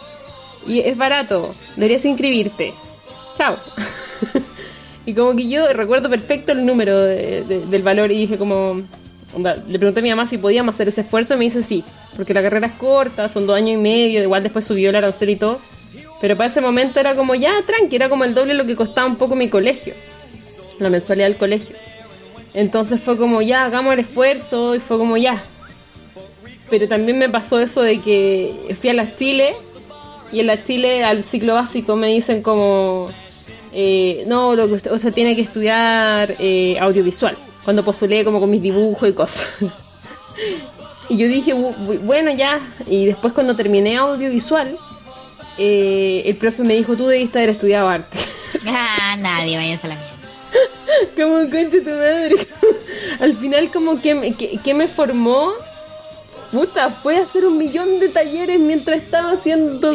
[0.66, 2.74] Y es barato, deberías inscribirte.
[3.38, 3.56] Chao.
[5.04, 8.82] y como que yo recuerdo perfecto el número del valor y dije como...
[9.36, 11.84] le pregunté a mi mamá si podíamos hacer ese esfuerzo y me dice sí,
[12.16, 15.30] porque la carrera es corta, son dos años y medio, igual después subió el arancel
[15.30, 15.60] y todo.
[16.20, 18.76] Pero para ese momento era como ya tranqui, era como el doble de lo que
[18.76, 19.94] costaba un poco mi colegio,
[20.78, 21.74] la mensualidad del colegio.
[22.54, 25.42] Entonces fue como ya, hagamos el esfuerzo y fue como ya.
[26.70, 29.54] Pero también me pasó eso de que fui a la Chile
[30.32, 33.10] y en la Chile al ciclo básico me dicen como,
[33.72, 37.36] eh, no, lo que usted, o sea, tiene que estudiar eh, audiovisual.
[37.64, 39.46] Cuando postulé como con mis dibujos y cosas.
[41.08, 42.60] y yo dije, bueno, ya.
[42.86, 44.76] Y después cuando terminé audiovisual,
[45.58, 48.18] eh, el profe me dijo, tú debiste haber estudiado arte.
[48.64, 50.12] Ah, nadie, váyanse a la mierda.
[51.16, 52.46] como concha tu madre.
[53.18, 55.52] Al final como que, que, me formó.
[56.52, 59.94] Puta, fue hacer un millón de talleres mientras estaba haciendo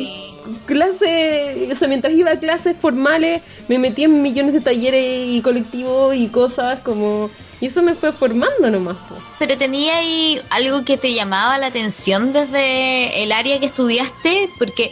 [0.66, 5.42] clases, o sea, mientras iba a clases formales, me metí en millones de talleres y
[5.42, 7.30] colectivos y cosas como...
[7.60, 8.98] Y eso me fue formando nomás.
[9.40, 14.92] Pero tenía ahí algo que te llamaba la atención desde el área que estudiaste, porque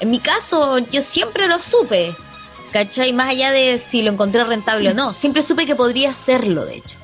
[0.00, 2.14] en mi caso, yo siempre lo supe,
[2.72, 3.12] ¿cachai?
[3.12, 6.76] Más allá de si lo encontré rentable o no, siempre supe que podría hacerlo, de
[6.76, 6.97] hecho.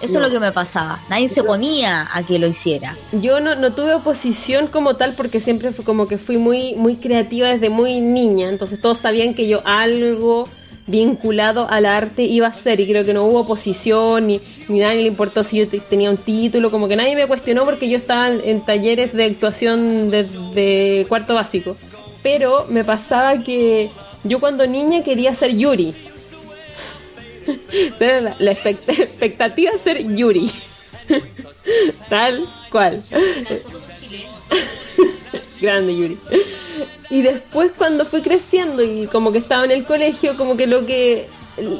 [0.00, 1.00] Eso es lo que me pasaba.
[1.10, 2.96] Nadie se ponía a que lo hiciera.
[3.12, 6.96] Yo no, no, tuve oposición como tal porque siempre fue como que fui muy, muy
[6.96, 8.48] creativa desde muy niña.
[8.48, 10.44] Entonces todos sabían que yo algo
[10.86, 15.02] vinculado al arte iba a ser y creo que no hubo oposición ni, ni nadie
[15.02, 18.28] le importó si yo tenía un título, como que nadie me cuestionó porque yo estaba
[18.28, 21.76] en, talleres de actuación desde cuarto básico
[22.22, 23.90] pero me pasaba que
[24.24, 25.94] yo cuando niña quería ser Yuri.
[28.38, 30.50] la, expectativa de ser Yuri.
[32.08, 33.02] Tal cual.
[35.60, 36.18] Grande Yuri.
[37.10, 40.86] Y después cuando fui creciendo y como que estaba en el colegio, como que lo
[40.86, 41.26] que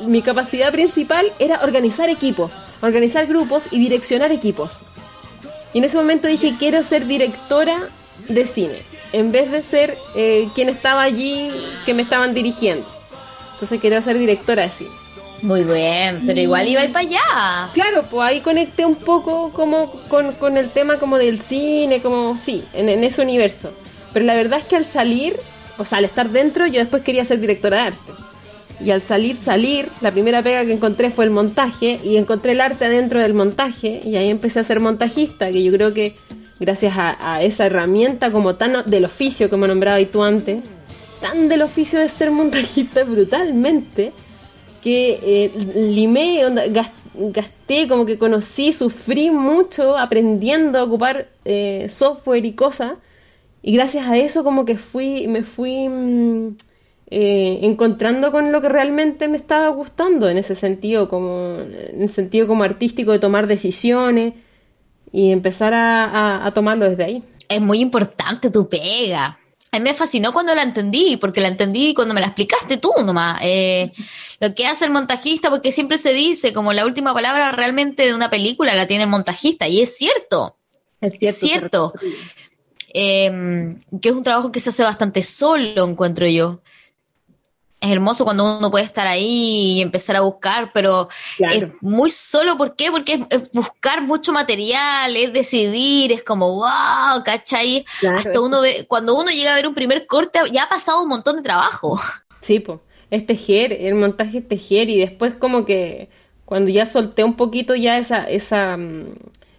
[0.06, 4.72] mi capacidad principal era organizar equipos, organizar grupos y direccionar equipos.
[5.74, 7.88] Y en ese momento dije, quiero ser directora
[8.26, 8.78] de cine
[9.12, 11.50] en vez de ser eh, quien estaba allí
[11.86, 12.86] que me estaban dirigiendo.
[13.54, 15.07] Entonces quería ser directora de cine.
[15.42, 17.70] Muy bien, pero igual iba a para allá.
[17.72, 22.64] Claro, pues ahí conecté un poco como con, el tema como del cine, como sí,
[22.72, 23.70] en, ese universo.
[24.12, 25.36] Pero la verdad es que al salir,
[25.78, 28.12] o sea, al estar dentro, yo después quería ser directora de arte.
[28.80, 32.60] Y al salir, salir, la primera pega que encontré fue el montaje y encontré el
[32.60, 36.14] arte dentro del montaje y ahí empecé a ser montajista, que yo creo que
[36.60, 40.62] gracias a, esa herramienta como tan del oficio, como nombraba tú antes,
[41.20, 44.12] tan del oficio de ser montajista brutalmente,
[44.82, 46.42] que eh, limé,
[47.14, 52.92] gasté, como que conocí, sufrí mucho aprendiendo a ocupar eh, software y cosas,
[53.62, 56.56] y gracias a eso como que fui, me fui mm,
[57.10, 62.10] eh, encontrando con lo que realmente me estaba gustando en ese sentido, como en el
[62.10, 64.34] sentido como artístico de tomar decisiones,
[65.12, 67.22] y empezar a, tomarlo desde ahí.
[67.48, 69.38] Es muy importante tu pega.
[69.70, 72.92] A mí me fascinó cuando la entendí, porque la entendí cuando me la explicaste tú
[73.04, 73.40] nomás.
[73.42, 73.92] Eh,
[74.40, 78.14] lo que hace el montajista, porque siempre se dice como la última palabra realmente de
[78.14, 80.56] una película la tiene el montajista, y es cierto.
[81.00, 81.92] Es cierto.
[82.94, 86.60] Eh, que es un trabajo que se hace bastante solo, encuentro yo
[87.80, 92.56] es hermoso cuando uno puede estar ahí y empezar a buscar, pero es muy solo,
[92.56, 92.90] ¿por qué?
[92.90, 97.84] Porque es, buscar mucho material, es decidir, es como, wow, ¿cachai?
[98.16, 101.08] Hasta uno ve, cuando uno llega a ver un primer corte, ya ha pasado un
[101.08, 102.00] montón de trabajo.
[102.40, 102.78] Sí, pues,
[103.10, 106.08] es tejer, el montaje es tejer y después como que
[106.46, 109.16] cuando ya solté un poquito ya esa, esa, mm,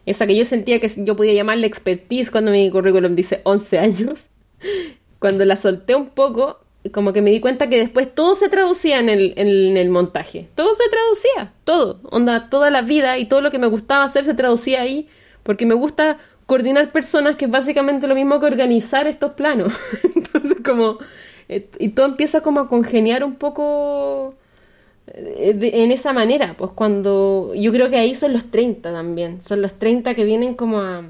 [0.07, 4.27] esa que yo sentía que yo podía llamarle expertise cuando mi currículum dice 11 años,
[5.19, 8.99] cuando la solté un poco, como que me di cuenta que después todo se traducía
[8.99, 10.47] en el, en el montaje.
[10.55, 11.99] Todo se traducía, todo.
[12.03, 15.07] Onda, toda la vida y todo lo que me gustaba hacer se traducía ahí,
[15.43, 16.17] porque me gusta
[16.49, 19.71] coordinar personas, que es básicamente lo mismo que organizar estos planos.
[20.15, 20.97] Entonces, como.
[21.47, 24.33] Eh, y todo empieza como a congeniar un poco
[25.07, 26.55] eh, en esa manera.
[26.57, 27.53] Pues cuando.
[27.55, 29.41] Yo creo que ahí son los 30 también.
[29.41, 31.03] Son los 30 que vienen como a,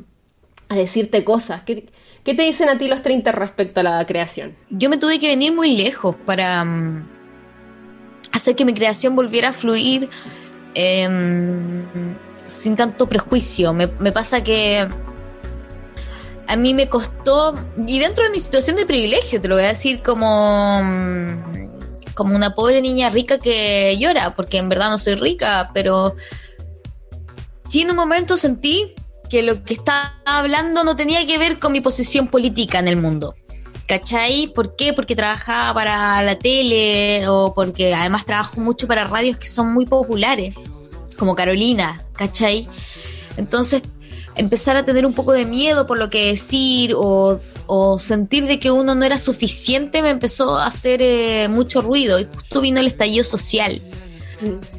[0.67, 1.61] a decirte cosas.
[1.61, 1.87] Que,
[2.23, 4.55] ¿Qué te dicen a ti los 30 respecto a la creación?
[4.69, 7.07] Yo me tuve que venir muy lejos para mm,
[8.31, 10.09] hacer que mi creación volviera a fluir
[10.73, 11.85] em,
[12.45, 13.73] sin tanto prejuicio.
[13.73, 14.87] Me, pasa que
[16.47, 17.53] a mí me costó,
[17.87, 22.35] y dentro de mi situación de privilegio, te lo voy a decir como, mm, como
[22.35, 26.15] una pobre niña rica que llora, porque en verdad no soy rica, pero
[27.69, 28.93] sí en un momento sentí
[29.29, 32.97] que lo que estaba hablando no tenía que ver con mi posición política en el
[32.97, 33.35] mundo.
[33.87, 34.51] ¿Cachai?
[34.53, 34.93] ¿Por qué?
[34.93, 39.85] Porque trabajaba para la tele o porque además trabajo mucho para radios que son muy
[39.85, 40.55] populares,
[41.17, 42.67] como Carolina, ¿cachai?
[43.37, 43.81] Entonces
[44.35, 47.39] empezar a tener un poco de miedo por lo que decir o,
[47.99, 52.25] sentir de que uno no era suficiente me empezó a hacer eh, mucho ruido y
[52.25, 53.81] justo vino el estallido social.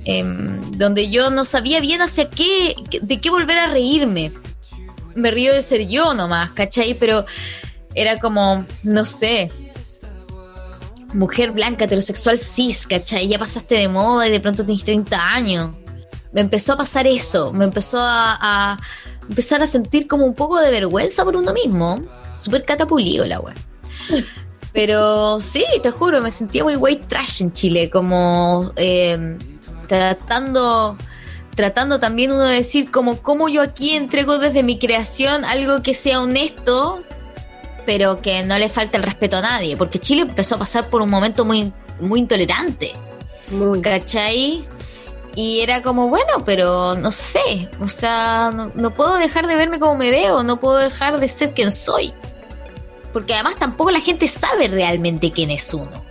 [0.05, 4.33] Em, donde yo no sabía bien hacia qué, de qué volver a reírme.
[5.15, 6.95] Me río de ser yo nomás, ¿cachai?
[6.95, 7.27] Pero
[7.95, 9.51] era como, no sé,
[11.13, 13.29] mujer blanca, heterosexual cis, ¿cachai?
[13.29, 15.71] Ya pasaste de moda y de pronto tenés 30 años.
[16.33, 18.79] Me empezó a pasar eso, me empezó a,
[19.29, 22.03] empezar a sentir como un poco de vergüenza por uno mismo.
[22.41, 23.57] Súper catapulido la web.
[24.73, 29.37] Pero sí, te juro, me sentía muy white trash en Chile, como eh,
[29.89, 30.97] tratando
[31.57, 35.93] tratando también uno de decir como cómo yo aquí entrego desde mi creación algo que
[35.93, 37.03] sea honesto,
[37.85, 41.03] pero que no le falte el respeto a nadie, porque Chile empezó a pasar por
[41.03, 42.93] un momento muy, muy intolerante.
[43.51, 43.83] Muy.
[43.83, 44.65] ¿Cachai?
[45.35, 49.97] Y era como, bueno, pero no sé, o sea, no, puedo dejar de verme como
[49.97, 52.13] me veo, no puedo dejar de ser quien soy.
[53.13, 56.05] Porque además tampoco la gente sabe realmente quién es uno.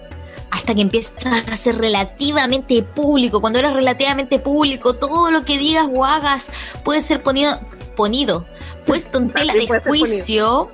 [0.51, 3.39] Hasta que empieza a ser relativamente público.
[3.39, 6.49] Cuando eres relativamente público, todo lo que digas o hagas
[6.83, 7.59] puede ser ponido,
[7.95, 8.45] ponido
[8.85, 10.71] puesto en tela de juicio.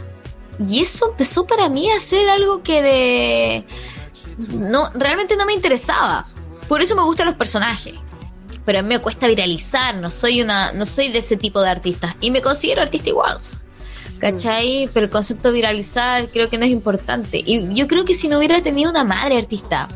[0.68, 3.66] Y eso empezó para mí a ser algo que de...
[4.58, 6.26] No, realmente no me interesaba.
[6.68, 7.94] Por eso me gustan los personajes
[8.66, 11.70] pero a mí me cuesta viralizar, no soy una, no soy de ese tipo de
[11.70, 13.38] artistas y me considero artista igual.
[14.20, 14.90] ¿Cachai?
[14.94, 17.44] Pero el concepto viralizar creo que no es importante.
[17.46, 19.88] Y yo creo que si no hubiera tenido una madre artista,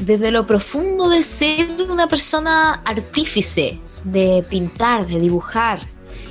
[0.00, 5.80] desde lo profundo de ser una persona artífice, de pintar, de dibujar,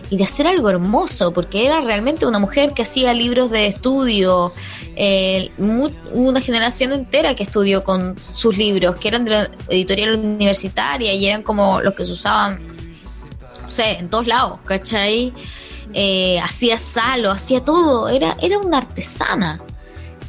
[0.09, 4.51] y de hacer algo hermoso, porque era realmente una mujer que hacía libros de estudio,
[4.95, 11.13] eh, una generación entera que estudió con sus libros, que eran de la editorial universitaria
[11.13, 12.65] y eran como los que se usaban,
[13.61, 15.31] no sé, en todos lados, ¿cachai?
[15.93, 19.59] Eh, hacía salo, hacía todo, era, era una artesana.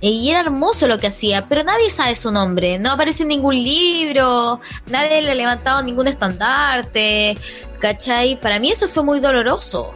[0.00, 3.54] Y era hermoso lo que hacía, pero nadie sabe su nombre, no aparece en ningún
[3.54, 7.36] libro, nadie le ha levantado ningún estandarte,
[7.80, 8.40] ¿cachai?
[8.40, 9.90] Para mí eso fue muy doloroso.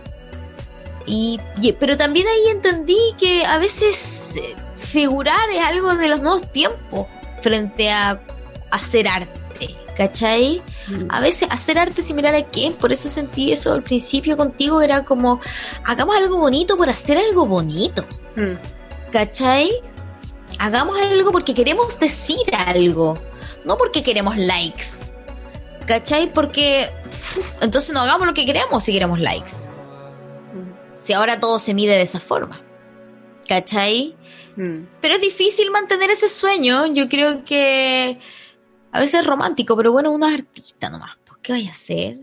[1.07, 1.38] Y,
[1.81, 7.07] pero también ahí entendí que a veces eh, figurar es algo de los nuevos tiempos
[7.42, 8.20] frente a
[8.70, 9.40] hacer arte,
[9.96, 10.62] ¿cachai?
[10.88, 11.07] Mm.
[11.09, 15.04] A veces hacer arte similar a quién, por eso sentí eso al principio contigo, era
[15.04, 15.40] como,
[15.85, 18.04] hagamos algo bonito por hacer algo bonito,
[18.37, 19.12] mm.
[19.12, 19.70] ¿cachai?
[20.59, 23.18] Hagamos algo porque queremos decir algo,
[23.64, 24.87] no porque queremos likes,
[25.87, 26.33] ¿cachai?
[26.33, 26.88] Porque
[27.61, 29.52] entonces no hagamos lo que queremos si queremos likes.
[31.02, 32.62] Si ahora todo se mide de esa forma.
[33.46, 34.16] ¿Cachai?
[34.57, 34.87] Mm.
[35.02, 36.87] Pero es difícil mantener ese sueño.
[36.87, 38.18] Yo creo que
[38.94, 41.16] a veces es romántico, pero bueno, uno es artista nomás.
[41.26, 42.20] ¿Por qué vaya a hacer?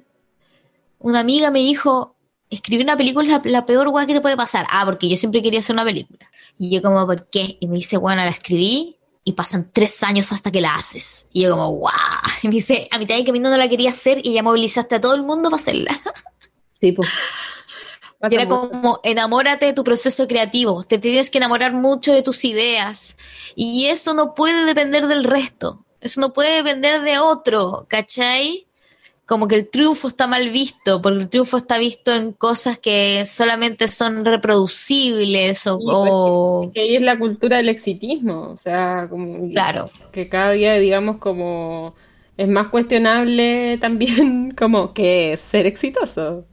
[0.99, 2.15] Una amiga me dijo,
[2.49, 4.65] escribir una película es la, peor guay que te puede pasar.
[4.69, 6.31] Ah, porque yo siempre quería hacer una película.
[6.57, 7.57] Y yo como, ¿por qué?
[7.59, 11.25] Y me dice, bueno, la escribí y pasan tres años hasta que la haces.
[11.33, 11.89] Y yo como, wow.
[12.41, 15.01] Y me dice, a mitad de camino no la quería hacer y ya movilizaste a
[15.01, 15.91] todo el mundo para hacerla.
[16.79, 17.09] Sí, pues.
[18.31, 23.17] era como, enamórate de tu proceso creativo, te tienes que enamorar mucho de tus ideas.
[23.55, 28.65] Y eso no puede depender del resto, eso no puede depender de otro, ¿cachai?
[29.31, 33.25] como que el triunfo está mal visto, porque el triunfo está visto en cosas que
[33.25, 36.63] solamente son reproducibles o...
[36.63, 39.89] Pues, que ahí es la cultura del exitismo, o sea, como claro.
[40.11, 41.95] que cada día, digamos, como
[42.35, 46.43] es más cuestionable también como que ser exitoso.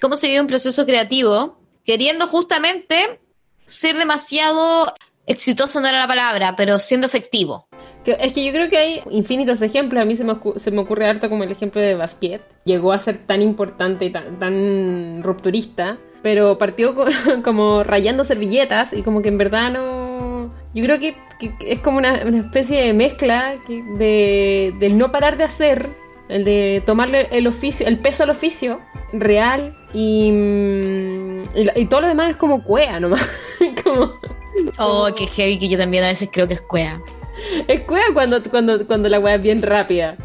[0.00, 1.58] ¿Cómo se vive un proceso creativo?
[1.84, 3.18] Queriendo justamente
[3.64, 4.94] ser demasiado
[5.26, 7.66] exitoso no era la palabra, pero siendo efectivo
[8.04, 10.02] es que yo creo que hay infinitos ejemplos.
[10.02, 12.40] A mí se me, se me ocurre harto como el ejemplo de Basquiat.
[12.64, 16.94] Llegó a ser tan importante y tan, rupturista, pero partió
[17.44, 20.50] como rayando servilletas y como que en verdad no...
[20.72, 21.16] Yo creo que,
[21.66, 23.54] es como una, especie de mezcla
[23.98, 25.88] de, del no parar de hacer,
[26.28, 28.78] el de tomarle el oficio, el peso al oficio
[29.12, 31.42] real y, mm,
[31.74, 33.28] y, todo lo demás es como cuea nomás.
[33.84, 34.12] como,
[34.78, 37.02] oh, qué heavy que yo también a veces creo que es cuea
[37.68, 40.16] es cueva cuando, cuando, cuando la weá es bien rápida.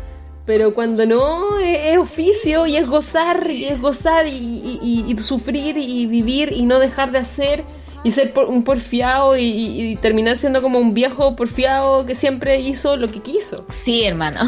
[0.45, 6.51] Pero cuando no, es, oficio y es gozar, y es gozar y, sufrir y vivir
[6.51, 7.63] y no dejar de hacer
[8.03, 13.07] y ser un porfiado y, terminar siendo como un viejo porfiado que siempre hizo lo
[13.07, 13.66] que quiso.
[13.70, 14.41] Sí, hermano.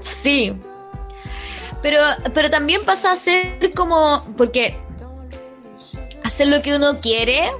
[0.00, 0.54] Sí.
[1.82, 1.98] Pero,
[2.32, 4.24] pero también pasa a ser como.
[4.38, 4.78] Porque
[6.24, 7.50] hacer lo que uno quiere,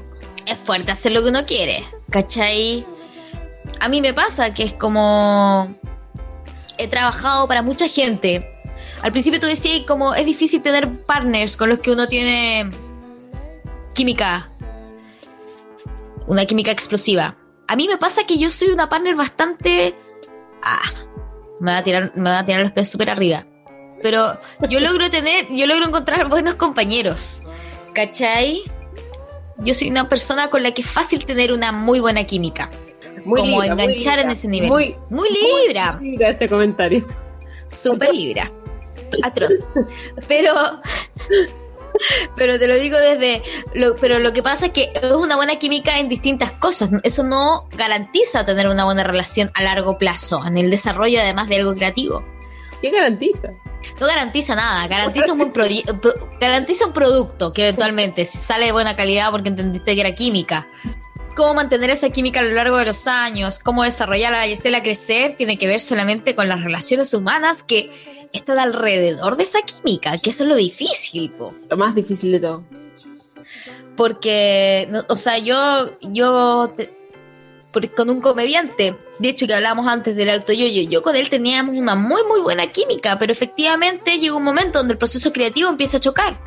[0.47, 2.87] es fuerte hacer lo que uno quiere, ¿cachai?
[3.81, 5.75] A mí me pasa que es como...
[6.77, 8.47] He trabajado para mucha gente.
[9.03, 12.71] Al principio tú decías como es difícil tener partners con los que uno tiene
[13.95, 14.47] química.
[16.27, 17.37] Una química explosiva.
[17.69, 19.95] A mí me pasa que yo soy una partner bastante...
[20.63, 20.91] Ah,
[21.59, 23.47] me va a tirar, me va a tirar los pies súper arriba.
[24.03, 27.43] Pero yo logro tener, yo logro encontrar buenos compañeros.
[27.95, 28.63] ¿Cachai?
[29.59, 32.71] Yo soy una persona con la que es fácil tener una muy buena química.
[33.25, 34.33] Muy como libra, muy enganchar en libra.
[34.33, 34.69] ese nivel.
[34.71, 35.99] Muy- Muy, libra.
[36.01, 37.07] Mira este comentario.
[37.69, 38.51] Súper libra.
[39.23, 39.51] Atroz.
[40.29, 40.53] Pero.
[42.37, 43.43] Pero te lo digo desde.
[43.75, 46.91] Lo, pero lo que pasa es que es una buena química en distintas cosas.
[47.03, 51.57] Eso no garantiza tener una buena relación a largo plazo, en el desarrollo además de
[51.57, 52.25] algo creativo.
[52.81, 53.49] ¿Qué garantiza?
[54.01, 55.67] No garantiza nada, garantiza un buen pro-
[56.41, 60.69] garantiza un producto que eventualmente sale de buena calidad porque entendiste que era química.
[61.41, 65.37] Cómo mantener esa química a lo largo de los años, cómo desarrollarla y hacerla crecer,
[65.39, 67.91] tiene que ver solamente con las relaciones humanas que
[68.35, 71.55] están alrededor de esa química, que eso es lo difícil, po.
[71.71, 72.63] Lo más difícil de todo.
[73.97, 76.91] porque, no- o sea, yo, yo te-
[77.73, 81.31] por- con un comediante, de hecho que hablábamos antes del alto yoyo, yo con él
[81.31, 85.71] teníamos una muy muy buena química, pero efectivamente llega un momento donde el proceso creativo
[85.71, 86.39] empieza a chocar.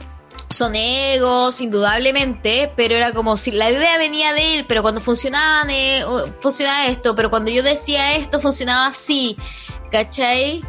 [0.54, 5.64] Son egos, indudablemente, pero era como si la idea venía de él, pero cuando funcionaba,
[5.72, 6.04] eh,
[6.42, 9.36] funcionaba esto, pero cuando yo decía esto funcionaba así,
[9.92, 10.64] ¿cachai?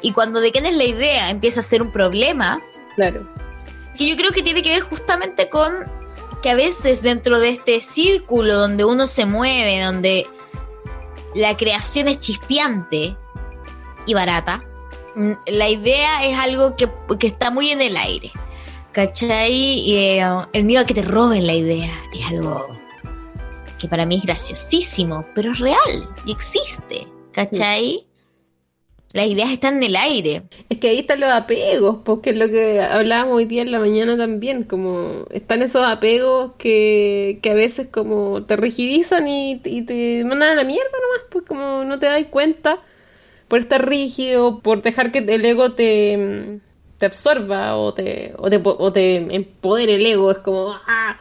[0.00, 2.62] Y cuando de quién es la idea empieza a ser un problema,
[2.96, 3.28] Claro.
[3.96, 5.70] que yo creo que tiene que ver justamente con
[6.42, 10.26] que a veces dentro de este círculo donde uno se mueve, donde
[11.34, 13.14] la creación es chispeante
[14.06, 14.62] y barata,
[15.14, 18.32] mm, la idea es algo que, que está muy en el aire.
[19.00, 19.50] ¿Cachai?
[19.50, 20.22] Y, eh,
[20.52, 22.66] el miedo a que te roben la idea es algo
[23.78, 27.06] que para mí es graciosísimo, pero es real y existe.
[27.32, 28.06] ¿Cachai?
[29.14, 30.42] Las ideas están en el aire.
[30.68, 33.78] Es que ahí están los apegos, porque es lo que hablábamos hoy día en la
[33.78, 39.80] mañana también, como están esos apegos que, que a veces como te rigidizan y, y
[39.80, 42.80] te mandan a la mierda nomás, pues como no te das cuenta
[43.48, 46.60] por estar rígido, por dejar que el ego te,
[47.00, 51.18] te absorba o te, o te, o te empodere el ego, es como, ah,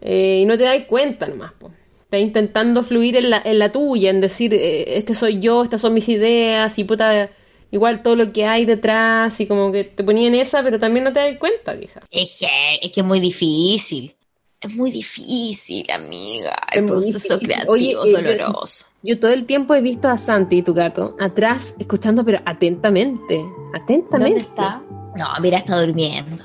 [0.00, 1.72] eh, y no te das cuenta nomás, pues.
[2.02, 5.80] Estás intentando fluir en la, en la tuya, en decir, eh, este soy yo, estas
[5.80, 7.30] son mis ideas, y puta,
[7.70, 11.04] igual todo lo que hay detrás, y como que te ponía en esa, pero también
[11.04, 12.02] no te das cuenta, quizás.
[12.10, 12.46] Es que,
[12.82, 14.14] es que es muy difícil.
[14.60, 16.56] Es muy difícil, amiga.
[16.72, 18.84] El Es proceso creativo Oye, es eh, yo- doloroso.
[19.02, 23.44] Yo todo el tiempo he visto a Santi, tu gato, atrás, escuchando, pero atentamente,
[23.74, 24.18] atentamente.
[24.18, 24.82] ¿Dónde está?
[25.16, 26.42] No, mira, está durmiendo.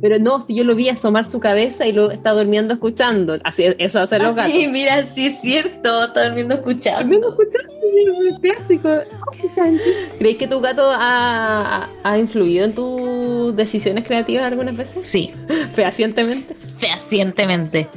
[0.00, 3.38] Pero no, si yo lo vi asomar su cabeza y lo está durmiendo escuchando.
[3.44, 4.52] Así, eso hacen los Ah, gatos.
[4.52, 6.04] sí, mira, sí es cierto.
[6.04, 6.98] Está durmiendo escuchando.
[7.00, 8.88] Durmiendo escuchando, es clásico.
[10.18, 15.06] ¿Crees que tu gato ha, ha- ha influido en tus decisiones creativas algunas veces?
[15.06, 15.32] Sí,
[15.74, 16.54] Fehacientemente.
[16.76, 17.88] fehacientemente.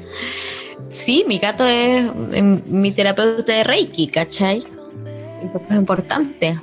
[0.89, 4.59] Sí, mi gato es em, mi terapeuta de Reiki, ¿cachai?
[4.59, 6.61] Es importante.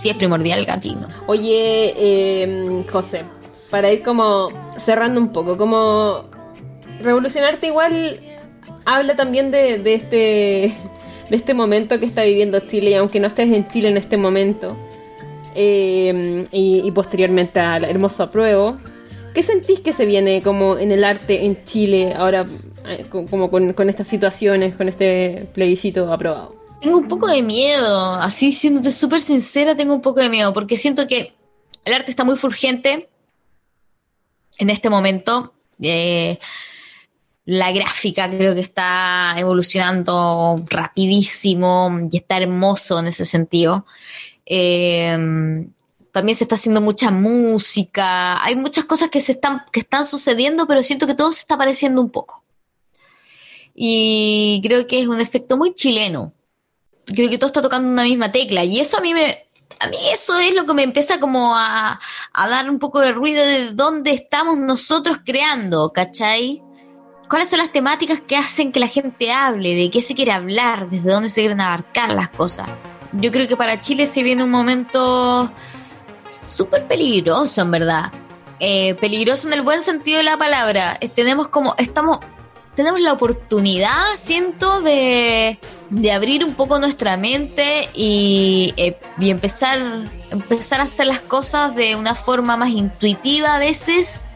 [0.00, 1.06] Sí, es primordial gatino.
[1.26, 3.22] Oye, eh, José,
[3.70, 4.48] para ir como
[4.78, 6.24] cerrando un poco, como
[7.02, 8.18] revolucionarte igual
[8.86, 10.74] habla también de, este
[11.28, 14.16] de este momento que está viviendo Chile y aunque no estés en Chile en este
[14.16, 14.74] momento
[15.54, 18.78] eh, y, posteriormente al hermoso apruebo,
[19.34, 22.46] ¿qué sentís que se viene como en el arte en Chile ahora
[22.88, 26.59] eh, co- como con estas situaciones, con este plebiscito aprobado?
[26.80, 30.78] Tengo un poco de miedo, así siéndote súper sincera, tengo un poco de miedo, porque
[30.78, 31.34] siento que
[31.84, 33.10] el arte está muy fulgente
[34.56, 35.52] en este momento.
[35.82, 36.38] Eh,
[37.44, 43.84] la gráfica creo que está evolucionando rapidísimo y está hermoso en ese sentido.
[44.46, 45.66] Eh,
[46.12, 50.66] también se está haciendo mucha música, hay muchas cosas que se están, que están sucediendo,
[50.66, 52.42] pero siento que todo se está pareciendo un poco.
[53.74, 56.32] Y creo que es un efecto muy chileno
[57.14, 59.46] creo que todo está tocando una misma tecla y eso a mí me
[59.78, 61.98] a mí eso es lo que me empieza como a,
[62.32, 66.62] a dar un poco de ruido de dónde estamos nosotros creando, ¿cachai?
[67.30, 69.74] ¿Cuáles son las temáticas que hacen que la gente hable?
[69.74, 70.90] ¿De qué se quiere hablar?
[70.90, 72.68] ¿Desde dónde se quieren abarcar las cosas?
[73.12, 75.50] Yo creo que para Chile se viene un momento
[76.44, 78.12] súper peligroso, en verdad.
[78.58, 80.98] Eh, peligroso en el buen sentido de la palabra.
[81.14, 82.18] Tenemos como, estamos,
[82.74, 85.58] tenemos la oportunidad, siento, de,
[85.90, 89.78] de abrir un poco nuestra mente y, eh, y empezar,
[90.30, 94.28] empezar a hacer las cosas de una forma más intuitiva a veces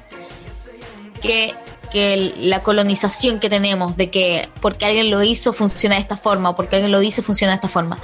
[1.22, 1.54] que,
[1.92, 6.56] que la colonización que tenemos, de que porque alguien lo hizo funciona de esta forma,
[6.56, 7.98] porque alguien lo dice funciona de esta forma.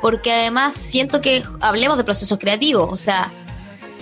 [0.00, 3.30] Porque además siento que hablemos de procesos creativos, o sea,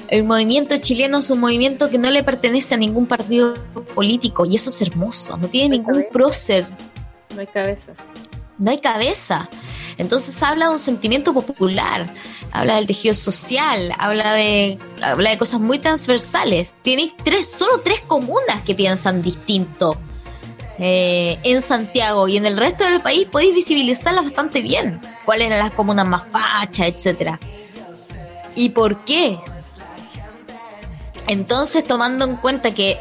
[0.08, 3.54] el movimiento chileno es un movimiento que no le pertenece a ningún partido
[3.94, 6.68] político y eso es hermoso, no tiene ningún prócer.
[7.34, 7.92] No hay cabeza.
[8.58, 9.48] No hay cabeza.
[9.98, 12.12] Entonces habla de un sentimiento popular,
[12.52, 16.74] habla del tejido social, habla de, habla de cosas muy transversales.
[16.82, 19.96] Tienes tres, solo tres comunas que piensan distinto.
[20.78, 25.00] Eh, en Santiago y en el resto del país podéis visibilizarlas bastante bien.
[25.24, 27.38] ¿Cuáles eran las comunas más fachas, etcétera?
[28.56, 29.38] ¿Y por qué?
[31.26, 32.98] Entonces, tomando en cuenta que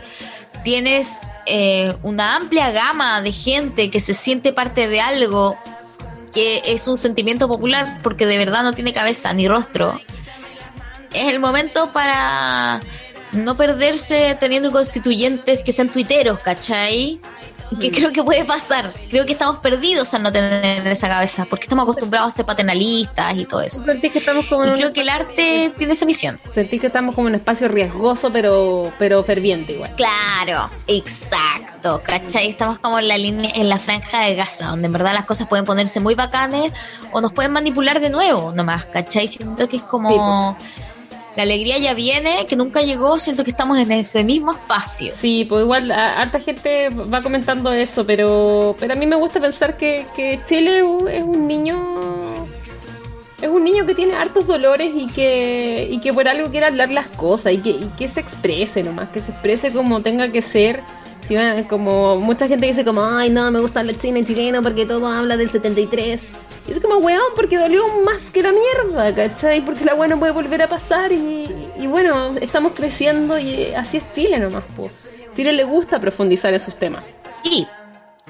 [0.63, 5.57] tienes eh, una amplia gama de gente que se siente parte de algo
[6.33, 9.99] que es un sentimiento popular porque de verdad no tiene cabeza ni rostro,
[11.13, 12.81] es el momento para
[13.31, 17.19] no perderse teniendo constituyentes que sean tuiteros, ¿cachai?
[17.79, 18.93] Que creo que puede pasar.
[19.09, 23.35] Creo que estamos perdidos al no tener esa cabeza, porque estamos acostumbrados a ser paternalistas
[23.37, 23.83] y todo eso.
[23.83, 26.39] que estamos como y creo que el arte tiene esa misión.
[26.53, 29.95] Sentís que estamos como en un espacio riesgoso, pero, pero ferviente igual.
[29.95, 32.01] Claro, exacto.
[32.03, 32.49] ¿Cachai?
[32.49, 35.47] Estamos como en la línea, en la franja de Gaza, donde en verdad las cosas
[35.47, 36.71] pueden ponerse muy bacanes
[37.11, 39.27] o nos pueden manipular de nuevo nomás, ¿cachai?
[39.27, 40.57] Siento que es como
[41.35, 45.13] la alegría ya viene, que nunca llegó, siento que estamos en ese mismo espacio.
[45.15, 49.77] Sí, pues igual harta gente va comentando eso, pero, pero a mí me gusta pensar
[49.77, 52.43] que, que Chile es un niño
[53.43, 56.89] es un niño que tiene hartos dolores y que, y que por algo quiere hablar
[56.91, 60.41] las cosas y que, y que se exprese nomás, que se exprese como tenga que
[60.41, 60.79] ser.
[61.67, 65.35] como mucha gente dice como, ay no, me gusta el cine chileno porque todo habla
[65.35, 66.21] del 73.
[66.67, 69.63] Y es como, weón, porque dolió más que la mierda, ¿cachai?
[69.65, 71.47] Porque la weá no puede volver a pasar y,
[71.87, 75.09] bueno, estamos creciendo y así es Chile nomás, pues.
[75.35, 77.03] Chile le gusta profundizar en sus temas.
[77.43, 77.67] Y,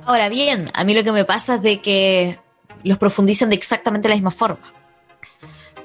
[0.05, 2.39] ahora bien, a mí lo que me pasa es de que
[2.83, 4.73] los profundizan de exactamente la misma forma.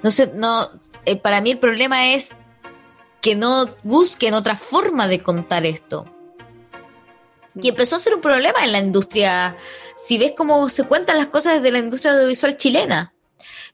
[0.02, 0.68] No sé, no,
[1.04, 2.30] eh, para mí el problema es
[3.20, 6.06] que no busquen otra forma de contar esto.
[7.60, 9.56] Y empezó a ser un problema en la industria
[10.08, 13.12] si ves cómo se cuentan las cosas desde la industria audiovisual chilena,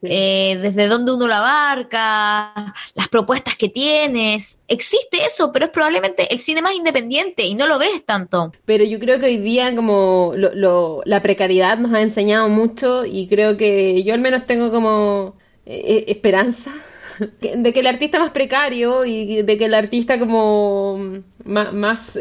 [0.03, 6.27] eh, desde dónde uno la abarca, las propuestas que tienes, existe eso, pero es probablemente
[6.33, 8.53] el cine más independiente y no lo ves tanto.
[8.65, 13.57] Pero yo creo que hoy día como la precariedad nos ha enseñado mucho y creo
[13.57, 16.73] que yo al menos tengo como eh, eh, esperanza
[17.41, 22.19] de que el artista más precario y de que el artista como más,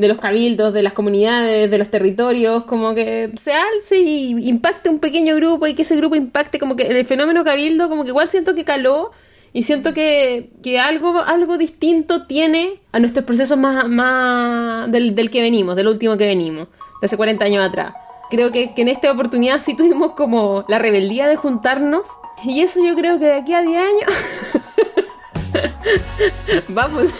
[0.00, 4.88] de los cabildos, de las comunidades, de los territorios, como que se alce y impacte
[4.88, 8.10] un pequeño grupo y que ese grupo impacte, como que el fenómeno cabildo, como que
[8.10, 9.12] igual siento que caló
[9.52, 10.50] y siento que,
[10.82, 16.26] algo, algo distinto tiene a nuestros procesos más, más del, que venimos, del último que
[16.26, 16.68] venimos,
[17.00, 17.94] de hace 40 años atrás.
[18.30, 22.08] Creo que, que en esta oportunidad sí tuvimos como la rebeldía de juntarnos
[22.44, 24.10] y eso yo creo que de aquí a 10 años
[26.68, 27.12] vamos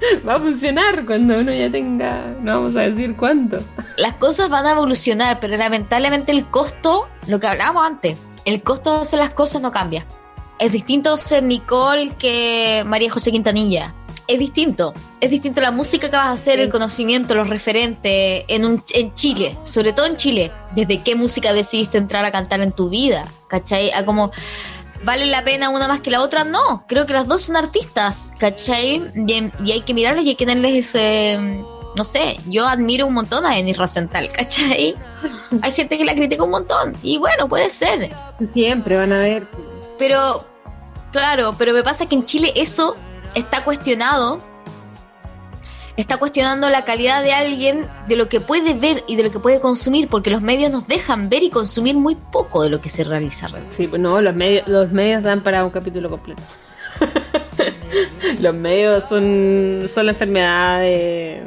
[0.28, 3.60] va a funcionar cuando uno ya tenga, no vamos a decir cuánto.
[3.96, 8.94] Las cosas van a evolucionar, pero lamentablemente el costo, lo que hablábamos antes, el costo
[8.94, 10.04] de hacer las cosas no cambia.
[10.58, 13.94] Es distinto ser Nicole que María José Quintanilla.
[14.26, 14.92] Es distinto.
[15.20, 19.14] Es distinto la música que vas a hacer, el conocimiento, los referentes en, un, en
[19.14, 20.52] Chile, sobre todo en Chile.
[20.74, 23.90] Desde qué música decidiste entrar a cantar en tu vida, ¿cachai?
[23.92, 24.32] A como
[25.04, 26.84] vale la pena una más que la otra, no.
[26.86, 29.02] Creo que las dos son artistas, ¿cachai?
[29.14, 31.64] Y, hay que mirarles y hay que tenerles ese.
[31.96, 34.94] No sé, yo admiro un montón a Eni Rosenthal, ¿cachai?
[35.62, 36.96] hay gente que la critica un montón.
[37.02, 38.10] Y bueno, puede ser.
[38.46, 39.48] Siempre van a ver.
[39.98, 40.46] Pero,
[41.10, 42.96] claro, pero me pasa que en Chile eso
[43.34, 44.40] está cuestionado
[46.00, 49.40] está cuestionando la calidad de alguien, de lo que puede ver y de lo que
[49.40, 52.88] puede consumir, porque los medios nos dejan ver y consumir muy poco de lo que
[52.88, 53.48] se realiza.
[53.76, 56.42] Sí, pues no, los medios, los medios dan para un capítulo completo.
[58.40, 61.42] los medios son, son la enfermedad de...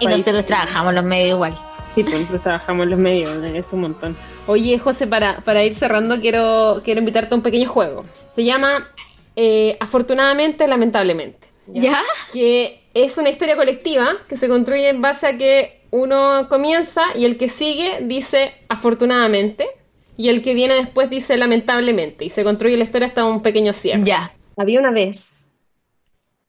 [0.00, 1.56] y nosotros trabajamos los medios igual.
[1.94, 4.16] Sí, pues nosotros trabajamos los medios, es un montón.
[4.48, 8.04] Oye, José, para, para ir cerrando, quiero, quiero invitarte a un pequeño juego.
[8.34, 8.88] Se llama
[9.36, 11.53] eh, Afortunadamente, Lamentablemente.
[11.66, 12.00] ¿Ya?
[12.32, 17.24] Que es una historia colectiva que se construye en base a que uno comienza y
[17.24, 19.68] el que sigue dice afortunadamente
[20.16, 23.72] y el que viene después dice lamentablemente y se construye la historia hasta un pequeño
[23.72, 24.02] cierre.
[24.04, 24.32] Ya.
[24.56, 25.50] Había una vez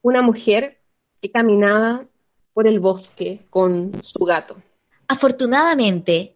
[0.02, 0.80] una mujer
[1.22, 2.06] que caminaba
[2.54, 4.56] por el bosque con su gato.
[5.08, 6.36] Afortunadamente,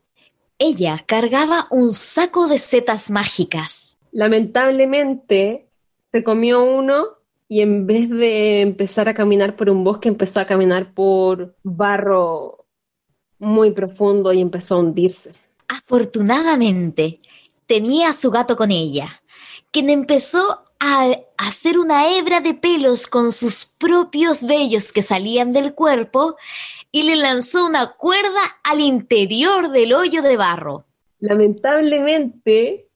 [0.57, 3.97] ella cargaba un saco de setas mágicas.
[4.11, 5.67] Lamentablemente,
[6.11, 7.18] se comió uno
[7.51, 12.67] y en vez de empezar a caminar por un bosque, empezó a caminar por barro
[13.39, 15.33] muy profundo y empezó a hundirse.
[15.67, 17.19] Afortunadamente,
[17.65, 19.23] tenía a su gato con ella,
[19.71, 25.73] quien empezó a hacer una hebra de pelos con sus propios vellos que salían del
[25.73, 26.35] cuerpo
[26.91, 30.85] y le lanzó una cuerda al interior del hoyo de barro.
[31.19, 32.88] Lamentablemente,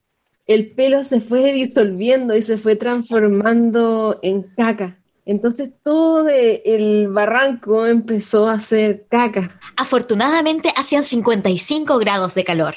[0.48, 5.00] el pelo se fue disolviendo y se fue transformando en caca.
[5.26, 9.58] Entonces todo el barranco empezó a ser caca.
[9.78, 12.76] Afortunadamente hacían 55 grados de calor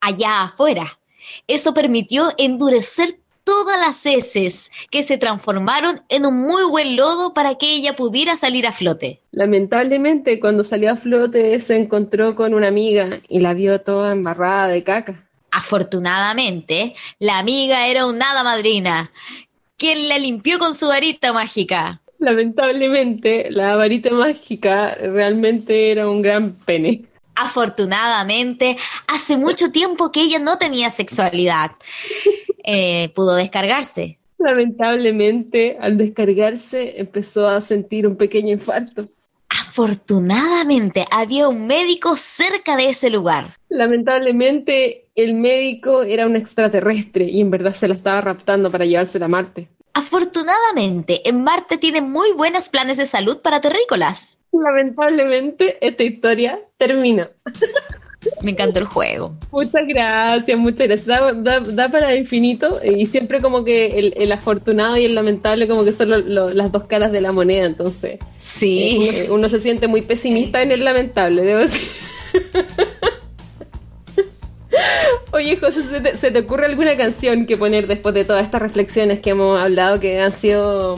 [0.00, 0.98] allá afuera.
[1.46, 7.54] Eso permitió endurecer todas las heces que se transformaron en un muy buen lodo para
[7.54, 9.22] que ella pudiera salir a flote.
[9.30, 14.68] Lamentablemente, cuando salió a flote, se encontró con una amiga y la vio toda embarrada
[14.68, 15.27] de caca.
[15.50, 19.10] Afortunadamente, la amiga era un hada madrina,
[19.76, 22.00] quien la limpió con su varita mágica.
[22.18, 27.04] Lamentablemente, la varita mágica realmente era un gran pene.
[27.36, 28.76] Afortunadamente,
[29.06, 31.70] hace mucho tiempo que ella no tenía sexualidad.
[32.70, 34.18] Eh, pudo descargarse.
[34.36, 39.08] Lamentablemente, al descargarse, empezó a sentir un pequeño infarto.
[39.60, 43.56] Afortunadamente, había un médico cerca de ese lugar.
[43.68, 49.26] Lamentablemente, el médico era un extraterrestre y en verdad se la estaba raptando para llevársela
[49.26, 49.68] a Marte.
[49.94, 54.38] Afortunadamente, en Marte tienen muy buenos planes de salud para terrícolas.
[54.52, 57.30] Lamentablemente, esta historia termina.
[58.42, 59.34] Me encantó el juego.
[59.52, 61.74] Muchas gracias, muchas gracias.
[61.74, 66.10] Da, para infinito y siempre como que el, afortunado y el lamentable como que son
[66.56, 68.18] las dos caras de la moneda, entonces.
[68.38, 69.08] Sí.
[69.10, 71.82] Eh, uno se siente muy pesimista en el lamentable, debo decir.
[75.32, 75.82] Oye, José,
[76.14, 80.00] ¿se te, ocurre alguna canción que poner después de todas estas reflexiones que hemos hablado
[80.00, 80.96] que han sido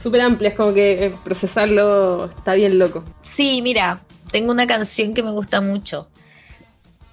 [0.00, 0.54] súper amplias?
[0.54, 3.04] Como que eh, procesarlo está bien loco.
[3.22, 6.08] Sí, mira, tengo una canción que me gusta mucho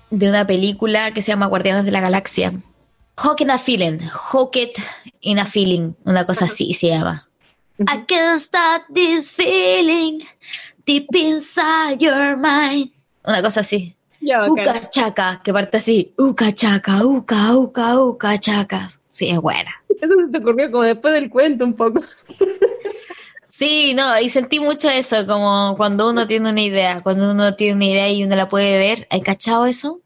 [0.10, 2.54] de una película que se llama Guardianes de la Galaxia.
[3.18, 4.78] Hawk in a Feeling, Hawk It
[5.22, 7.30] in a Feeling, una cosa así se llama.
[7.80, 10.24] I can't stop this feeling
[10.86, 12.92] deep inside your mind.
[13.26, 13.96] Una cosa así.
[14.22, 16.14] Uka chaca, que parte así.
[16.18, 18.88] Uka chaca, uka, uka, uka chaca.
[19.10, 19.72] Sí, es buena.
[19.90, 22.02] Eso se te ocurrió como después del cuento un poco.
[23.58, 27.76] Sí, no, y sentí mucho eso, como cuando uno tiene una idea, cuando uno tiene
[27.76, 30.02] una idea y uno la puede ver, ¿hay cachado eso?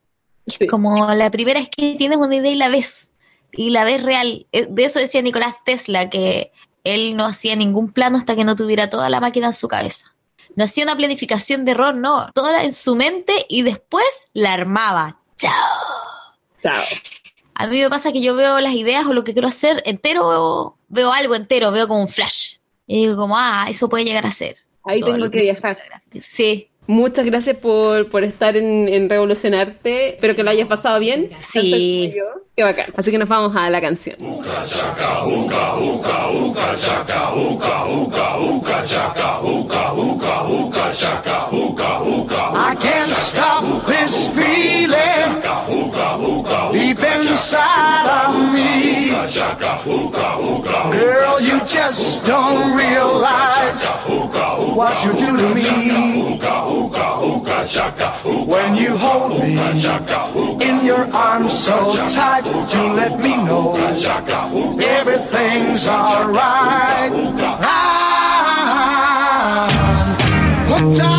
[0.70, 3.12] Como la primera es que tienes una idea y la ves,
[3.52, 4.46] y la ves real.
[4.52, 6.52] Eh, de eso decía Nicolás Tesla, que
[6.84, 10.14] él no hacía ningún plano hasta que no tuviera toda la máquina en su cabeza.
[10.56, 12.30] No hacía una planificación de error, no.
[12.36, 15.22] Toda en su mente y después la armaba.
[15.40, 15.52] ¡Chao!
[16.62, 16.84] Chao.
[17.56, 20.78] A mí me pasa que yo veo las ideas o lo que quiero hacer entero,
[20.88, 22.59] veo, algo entero, veo como un flash.
[22.92, 24.56] Y digo como, ah, eso puede llegar a ser.
[24.84, 25.78] Ahí tengo que viajar.
[26.20, 30.16] Sí, Muchas gracias por, por estar en, en, Revolucionarte.
[30.16, 31.30] Espero que lo hayas pasado bien.
[31.52, 32.16] Sí.
[32.56, 32.88] Qué bacán.
[32.98, 34.16] Así que nos vamos a la canción.
[34.20, 34.42] I
[42.82, 45.44] can't stop this feeling
[46.74, 49.09] deep inside of me.
[49.40, 53.86] Girl, you just don't realize
[54.76, 56.38] what you do to me.
[58.46, 59.58] When you hold me
[60.62, 67.12] in your arms so tight, you let me know everything's alright.
[67.62, 68.90] Ah,
[70.02, 71.19] I'm hooked on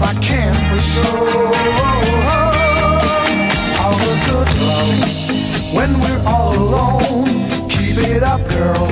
[0.00, 1.52] I can for sure.
[3.82, 7.26] All the good love when we're all alone.
[7.68, 8.88] Keep it up, girl.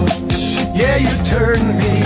[0.75, 2.00] Yeah, you turn me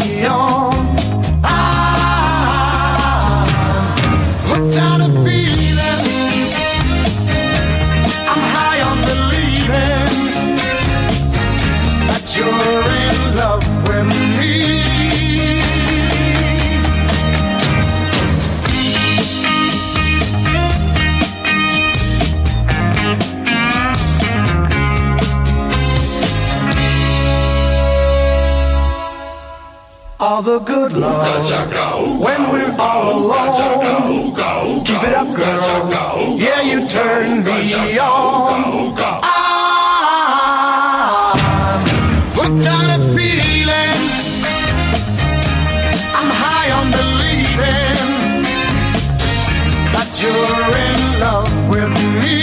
[30.24, 32.20] all the good love.
[32.24, 34.34] When we're all alone,
[34.86, 36.38] keep it up, girl.
[36.38, 38.94] Yeah, you turn me on.
[41.66, 41.84] I'm
[42.38, 44.00] hooked on a feeling.
[46.18, 48.00] I'm high on believing
[49.94, 52.38] that you're in love with me.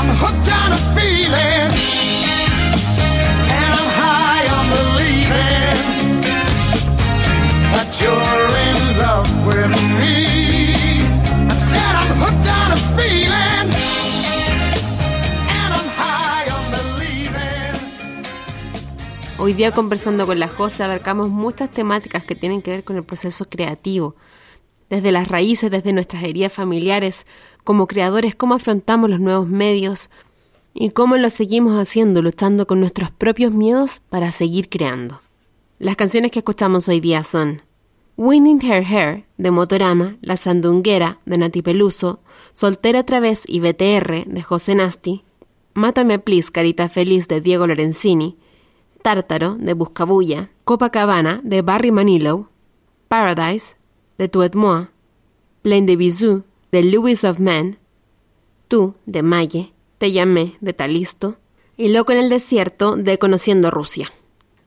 [0.00, 1.61] I'm hooked on a feeling,
[19.38, 23.02] Hoy día conversando con la Jose abarcamos muchas temáticas que tienen que ver con el
[23.02, 24.14] proceso creativo.
[24.88, 27.26] Desde las raíces, desde nuestras heridas familiares,
[27.64, 30.10] como creadores, cómo afrontamos los nuevos medios
[30.74, 35.20] y cómo lo seguimos haciendo, luchando con nuestros propios miedos para seguir creando.
[35.80, 37.62] Las canciones que escuchamos hoy día son
[38.16, 42.20] Winning Her Hair de Motorama, La Sandunguera de Nati Peluso,
[42.52, 45.24] Soltera otra vez y BTR de José Nasti,
[45.74, 48.36] Mátame Please Carita Feliz de Diego Lorenzini,
[49.02, 52.48] Tártaro de Buscabulla, Copacabana de Barry Manilow,
[53.08, 53.76] Paradise
[54.18, 54.88] de Tuet Moi,
[55.62, 57.78] Plain de Bisou de Louis of Men,
[58.68, 61.36] Tú de Maye, Te llamé de Talisto
[61.78, 64.12] y Loco en el desierto de Conociendo Rusia.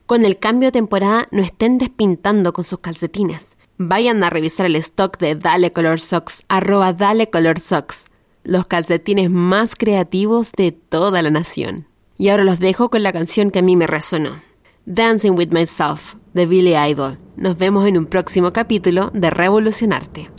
[0.06, 3.56] Con el cambio de temporada no estén despintando con sus calcetines.
[3.76, 8.06] Vayan a revisar el stock de Dale Color Socks, arroba Dale Color Socks,
[8.44, 11.88] los calcetines más creativos de toda la nación.
[12.18, 14.40] Y ahora los dejo con la canción que a mí me resonó.
[14.84, 17.18] Dancing with Myself, de Billy Idol.
[17.36, 20.35] Nos vemos en un próximo capítulo de Revolucionarte.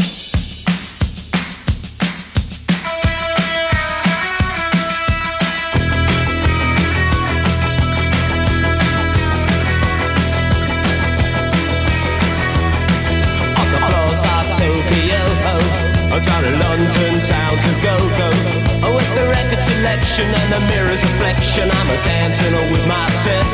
[20.18, 23.47] Selection and the mirror's reflection, I'm a dancing with myself.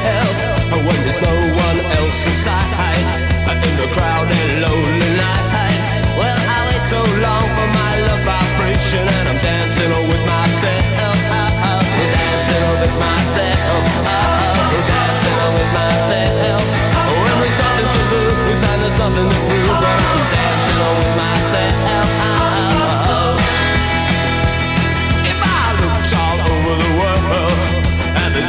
[0.71, 1.35] When there's no
[1.67, 3.03] one else inside,
[3.67, 5.75] in the crowded lonely night.
[6.17, 10.83] Well, I wait so long for my love vibration, and I'm dancing with myself.
[11.03, 11.83] Oh,
[12.15, 13.83] dancing with myself.
[14.87, 16.63] Dancing with myself.
[17.23, 22.12] When there's nothing to lose and there's nothing to prove, I'm dancing with myself.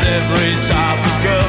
[0.04, 0.52] Every
[1.24, 1.48] girl,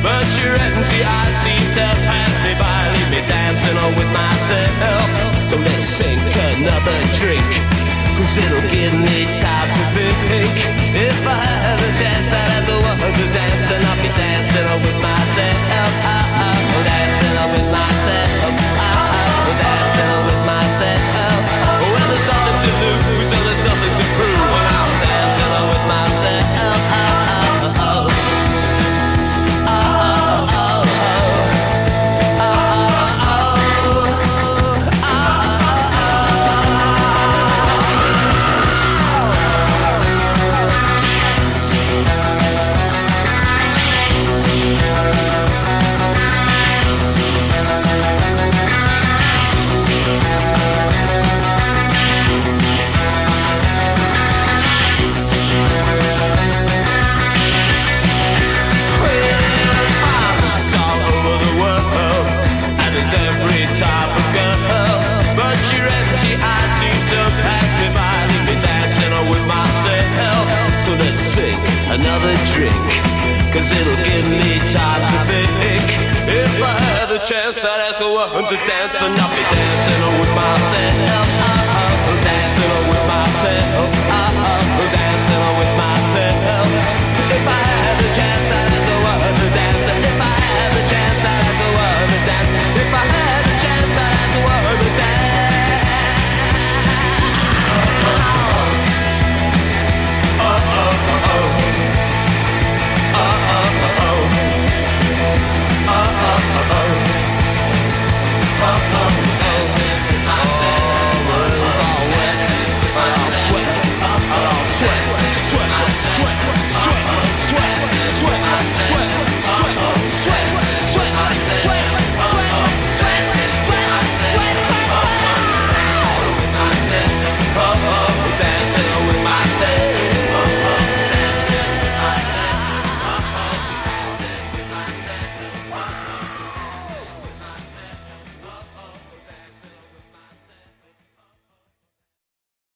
[0.00, 5.06] but your empty eyes seem to pass me by, leave me dancing on with myself.
[5.44, 6.20] So let's sink
[6.56, 7.44] another drink.
[8.16, 10.54] Cause it'll give me time to think.
[10.94, 14.66] If I had a chance I'd ask a woman to dance And I'll be dancing
[14.70, 15.58] on with myself.
[15.74, 18.54] Oh, oh, Dancing on with myself.
[18.78, 21.42] Oh, Dancing on with myself.
[21.82, 23.13] Well there's nothing to lose